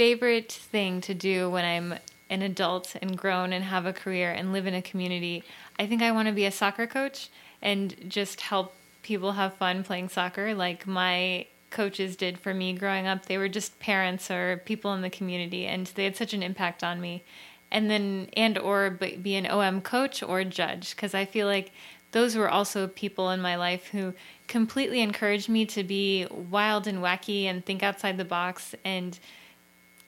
[0.00, 1.94] favorite thing to do when I'm
[2.30, 5.44] an adult and grown and have a career and live in a community,
[5.78, 7.28] I think I want to be a soccer coach
[7.60, 8.72] and just help
[9.02, 13.26] people have fun playing soccer like my coaches did for me growing up.
[13.26, 16.82] They were just parents or people in the community and they had such an impact
[16.82, 17.22] on me.
[17.70, 21.72] And then and or be an OM coach or judge because I feel like
[22.12, 24.14] those were also people in my life who
[24.48, 29.18] completely encouraged me to be wild and wacky and think outside the box and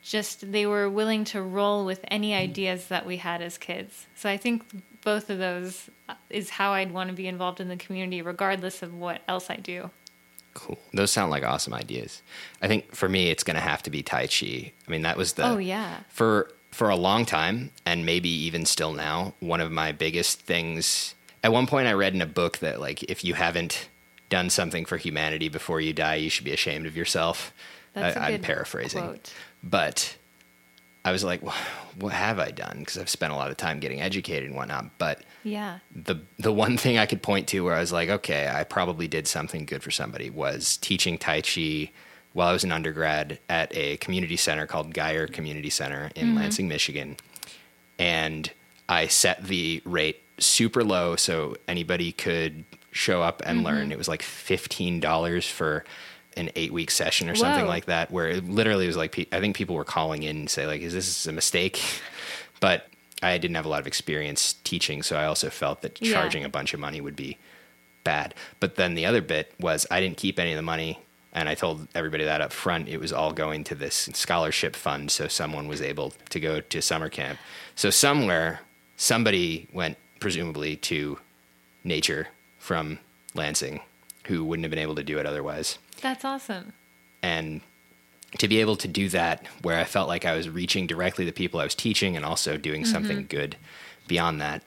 [0.03, 2.38] just they were willing to roll with any mm.
[2.38, 4.07] ideas that we had as kids.
[4.14, 4.64] So I think
[5.03, 8.82] both of those uh, is how I'd want to be involved in the community, regardless
[8.82, 9.90] of what else I do.
[10.55, 10.78] Cool.
[10.92, 12.22] Those sound like awesome ideas.
[12.61, 14.72] I think for me, it's going to have to be Tai Chi.
[14.86, 15.46] I mean, that was the.
[15.46, 16.00] Oh, yeah.
[16.09, 21.14] For, for a long time, and maybe even still now, one of my biggest things.
[21.42, 23.88] At one point, I read in a book that, like, if you haven't
[24.29, 27.53] done something for humanity before you die, you should be ashamed of yourself.
[27.93, 29.03] That's I, am paraphrasing.
[29.03, 29.33] Quote.
[29.63, 30.17] But
[31.05, 31.55] I was like, well,
[31.99, 32.79] what have I done?
[32.81, 34.99] Because I've spent a lot of time getting educated and whatnot.
[34.99, 38.51] But yeah, the the one thing I could point to where I was like, okay,
[38.53, 41.91] I probably did something good for somebody was teaching Tai Chi
[42.33, 46.39] while I was an undergrad at a community center called Gier Community Center in mm-hmm.
[46.39, 47.17] Lansing, Michigan,
[47.99, 48.51] and
[48.89, 53.67] I set the rate super low so anybody could show up and mm-hmm.
[53.67, 53.93] learn.
[53.93, 55.85] It was like fifteen dollars for
[56.37, 57.68] an eight week session or something Whoa.
[57.68, 60.67] like that, where it literally was like I think people were calling in and say
[60.67, 61.83] like, "Is this a mistake?"
[62.61, 62.87] But
[63.21, 66.13] I didn't have a lot of experience teaching, so I also felt that yeah.
[66.13, 67.37] charging a bunch of money would be
[68.04, 68.37] bad.
[68.61, 71.00] But then the other bit was I didn't keep any of the money,
[71.33, 72.88] and I told everybody that up front.
[72.88, 76.80] It was all going to this scholarship fund, so someone was able to go to
[76.80, 77.41] summer camp.
[77.75, 78.61] So somewhere,
[78.96, 81.18] somebody went presumably to
[81.83, 82.29] nature
[82.59, 83.00] from
[83.34, 83.80] Lansing
[84.26, 85.79] who wouldn't have been able to do it otherwise.
[86.03, 86.74] That's awesome.
[87.22, 87.62] And
[88.38, 91.33] to be able to do that where I felt like I was reaching directly the
[91.33, 93.26] people I was teaching and also doing something mm-hmm.
[93.26, 93.57] good
[94.08, 94.62] beyond that,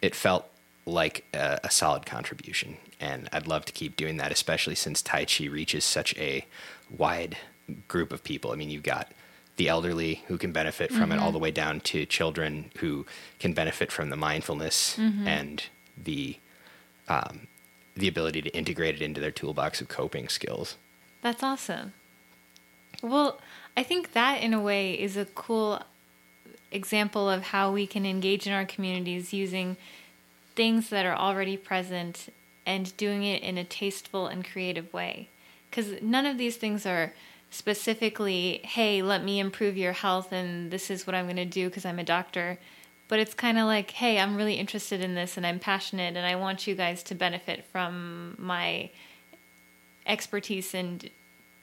[0.00, 0.48] it felt
[0.84, 2.76] like a, a solid contribution.
[3.00, 6.44] And I'd love to keep doing that, especially since Tai Chi reaches such a
[6.96, 7.36] wide
[7.88, 8.52] group of people.
[8.52, 9.12] I mean, you've got
[9.56, 11.32] the elderly who can benefit from it, all mm-hmm.
[11.34, 13.06] the way down to children who
[13.38, 15.26] can benefit from the mindfulness mm-hmm.
[15.26, 15.64] and
[15.96, 16.36] the
[17.08, 17.46] um,
[17.94, 20.76] the ability to integrate it into their toolbox of coping skills.
[21.20, 21.92] That's awesome.
[23.02, 23.40] Well,
[23.76, 25.82] I think that in a way is a cool
[26.70, 29.76] example of how we can engage in our communities using
[30.54, 32.32] things that are already present
[32.64, 35.28] and doing it in a tasteful and creative way.
[35.70, 37.12] Because none of these things are
[37.50, 41.68] specifically, hey, let me improve your health and this is what I'm going to do
[41.68, 42.58] because I'm a doctor.
[43.12, 46.24] But it's kind of like, hey, I'm really interested in this and I'm passionate and
[46.24, 48.88] I want you guys to benefit from my
[50.06, 51.10] expertise and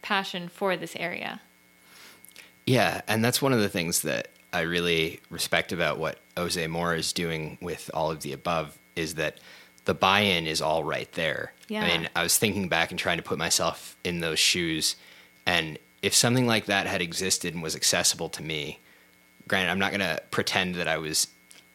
[0.04, 1.42] passion for this area.
[2.68, 6.94] Yeah, and that's one of the things that I really respect about what Ozay Moore
[6.94, 9.40] is doing with all of the above is that
[9.86, 11.54] the buy-in is all right there.
[11.68, 11.84] Yeah.
[11.84, 14.98] I mean, I was thinking back and trying to put myself in those shoes,
[15.48, 18.78] and if something like that had existed and was accessible to me,
[19.48, 21.26] granted, I'm not going to pretend that I was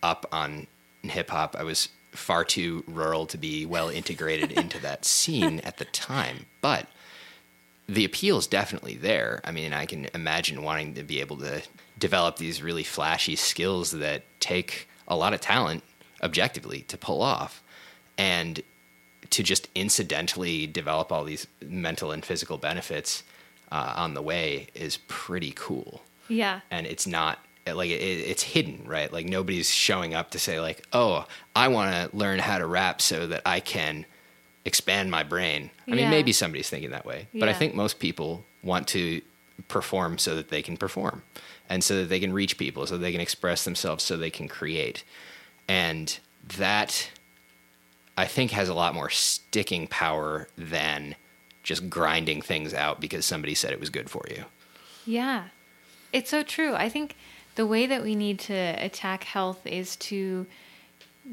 [0.05, 0.67] up on
[1.03, 1.57] hip hop.
[1.59, 6.47] I was far too rural to be well integrated into that scene at the time,
[6.61, 6.87] but
[7.89, 9.41] the appeal is definitely there.
[9.45, 11.63] I mean, I can imagine wanting to be able to
[11.99, 15.83] develop these really flashy skills that take a lot of talent
[16.23, 17.63] objectively to pull off
[18.17, 18.63] and
[19.31, 23.23] to just incidentally develop all these mental and physical benefits
[23.71, 26.61] uh, on the way is pretty cool Yeah.
[26.71, 29.13] and it's not like it, it's hidden right?
[29.13, 31.27] Like nobody's showing up to say like oh
[31.57, 34.07] i want to learn how to rap so that i can
[34.65, 35.71] expand my brain.
[35.87, 39.21] I mean maybe somebody's thinking that way but i think most people want to
[39.69, 41.23] perform so that they can perform
[41.69, 44.49] and so that they can reach people so they can express themselves so they can
[44.49, 45.05] create.
[45.69, 46.19] And
[46.59, 47.11] that
[48.19, 51.15] i think has a lot more sticking power than
[51.65, 54.45] just grinding things out because somebody said it was good for you.
[55.07, 55.45] Yeah.
[56.13, 56.75] It's so true.
[56.75, 57.17] I think
[57.55, 60.47] the way that we need to attack health is to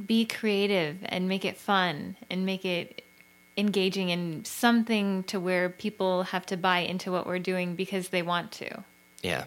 [0.05, 3.03] be creative and make it fun and make it
[3.57, 8.21] engaging and something to where people have to buy into what we're doing because they
[8.21, 8.83] want to.
[9.21, 9.45] Yeah.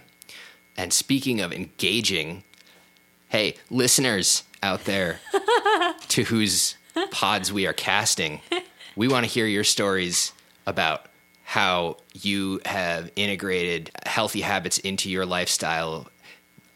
[0.77, 2.45] And speaking of engaging,
[3.29, 5.21] hey, listeners out there
[6.09, 6.77] to whose
[7.11, 8.41] pods we are casting,
[8.97, 10.33] we want to hear your stories
[10.67, 11.07] about
[11.45, 16.09] how you have integrated healthy habits into your lifestyle.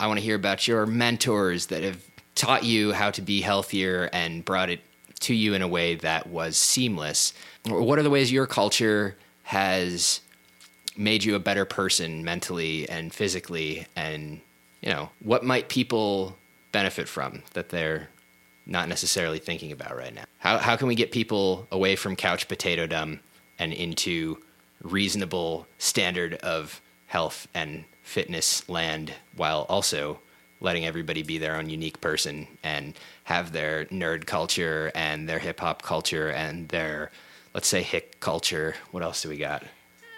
[0.01, 2.03] I want to hear about your mentors that have
[2.35, 4.81] taught you how to be healthier and brought it
[5.21, 7.33] to you in a way that was seamless.
[7.69, 10.21] Or What are the ways your culture has
[10.99, 14.41] made you a better person mentally and physically and
[14.83, 16.37] you know what might people
[16.73, 18.09] benefit from that they're
[18.67, 22.49] not necessarily thinking about right now how, how can we get people away from couch
[22.49, 23.21] potato dumb
[23.61, 24.37] and into
[24.83, 30.19] reasonable standard of health and fitness land while also
[30.61, 32.95] letting everybody be their own unique person and
[33.25, 37.11] have their nerd culture and their hip hop culture and their
[37.55, 39.63] let's say hick culture what else do we got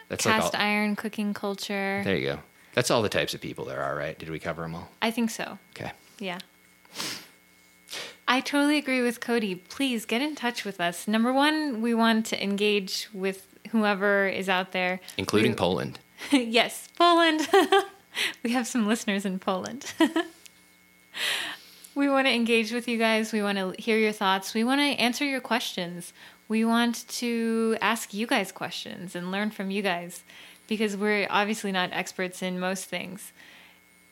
[0.09, 2.03] that's Cast all, iron cooking culture.
[2.05, 2.39] there you go.
[2.75, 4.17] That's all the types of people there are, right?
[4.19, 4.89] Did we cover them all?
[5.03, 5.59] I think so.
[5.77, 5.93] Okay.
[6.19, 6.39] Yeah.
[8.27, 9.55] I totally agree with Cody.
[9.57, 11.07] Please get in touch with us.
[11.09, 15.99] Number one, we want to engage with whoever is out there, Including We- Poland.
[16.33, 17.49] yes, Poland.
[18.43, 19.93] we have some listeners in Poland.
[21.95, 23.33] we want to engage with you guys.
[23.33, 24.55] We want to hear your thoughts.
[24.55, 26.13] We want to answer your questions.
[26.49, 30.25] We want to ask you guys questions and learn from you guys
[30.67, 33.33] because we're obviously not experts in most things.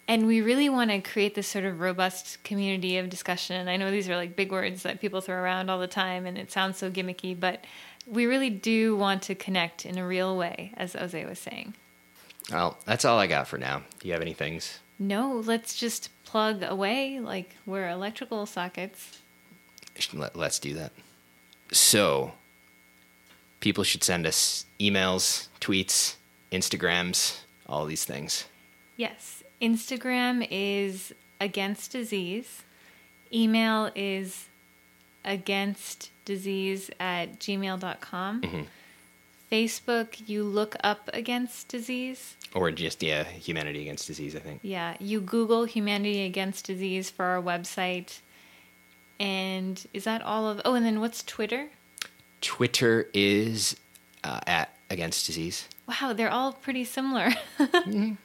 [0.07, 3.69] And we really want to create this sort of robust community of discussion.
[3.69, 6.39] I know these are like big words that people throw around all the time and
[6.39, 7.65] it sounds so gimmicky, but
[8.07, 11.75] we really do want to connect in a real way, as Ozay was saying.
[12.51, 13.83] Well, that's all I got for now.
[14.01, 14.79] Do you have any things?
[14.99, 19.21] No, let's just plug away like we're electrical sockets.
[20.13, 20.93] Let, let's do that.
[21.73, 22.33] So,
[23.61, 26.17] people should send us emails, tweets,
[26.51, 28.45] Instagrams, all these things.
[28.97, 32.63] Yes, Instagram is against disease.
[33.33, 34.47] Email is
[35.25, 38.67] against disease at gmail.com.
[39.51, 42.37] Facebook, you look up against disease.
[42.55, 44.61] Or just, yeah, Humanity Against Disease, I think.
[44.63, 48.21] Yeah, you Google Humanity Against Disease for our website.
[49.21, 50.61] And is that all of?
[50.65, 51.69] Oh, and then what's Twitter?
[52.41, 53.77] Twitter is
[54.25, 55.69] uh, at Against Disease.
[55.87, 57.31] Wow, they're all pretty similar.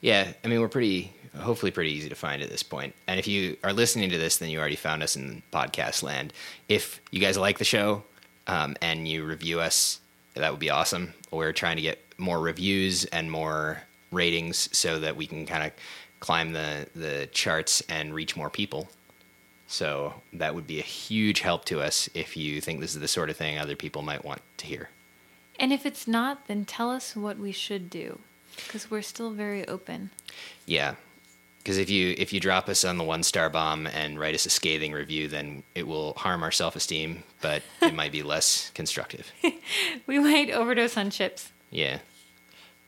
[0.00, 2.94] Yeah, I mean, we're pretty, hopefully, pretty easy to find at this point.
[3.06, 6.32] And if you are listening to this, then you already found us in podcast land.
[6.68, 8.04] If you guys like the show
[8.46, 10.00] um, and you review us,
[10.40, 11.14] that would be awesome.
[11.30, 15.72] We're trying to get more reviews and more ratings so that we can kind of
[16.18, 18.88] climb the, the charts and reach more people.
[19.66, 23.08] So that would be a huge help to us if you think this is the
[23.08, 24.88] sort of thing other people might want to hear.
[25.60, 28.18] and if it's not, then tell us what we should do,
[28.56, 30.10] because we're still very open.
[30.66, 30.94] Yeah,
[31.62, 34.46] because if you if you drop us on the one star bomb and write us
[34.46, 38.70] a scathing review, then it will harm our self esteem, but it might be less
[38.74, 39.30] constructive.
[40.06, 41.52] We might overdose on chips.
[41.70, 41.98] Yeah,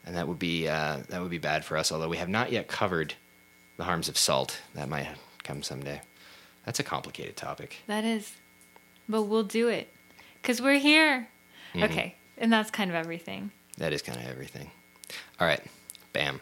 [0.06, 1.92] and that would be uh, that would be bad for us.
[1.92, 3.14] Although we have not yet covered
[3.76, 5.08] the harms of salt, that might
[5.44, 6.00] come someday.
[6.64, 7.76] That's a complicated topic.
[7.88, 8.32] That is,
[9.08, 9.92] but we'll do it,
[10.40, 11.28] because we're here.
[11.76, 13.50] Okay, and that's kind of everything.
[13.78, 14.70] That is kind of everything.
[15.40, 15.62] All right,
[16.12, 16.40] bam.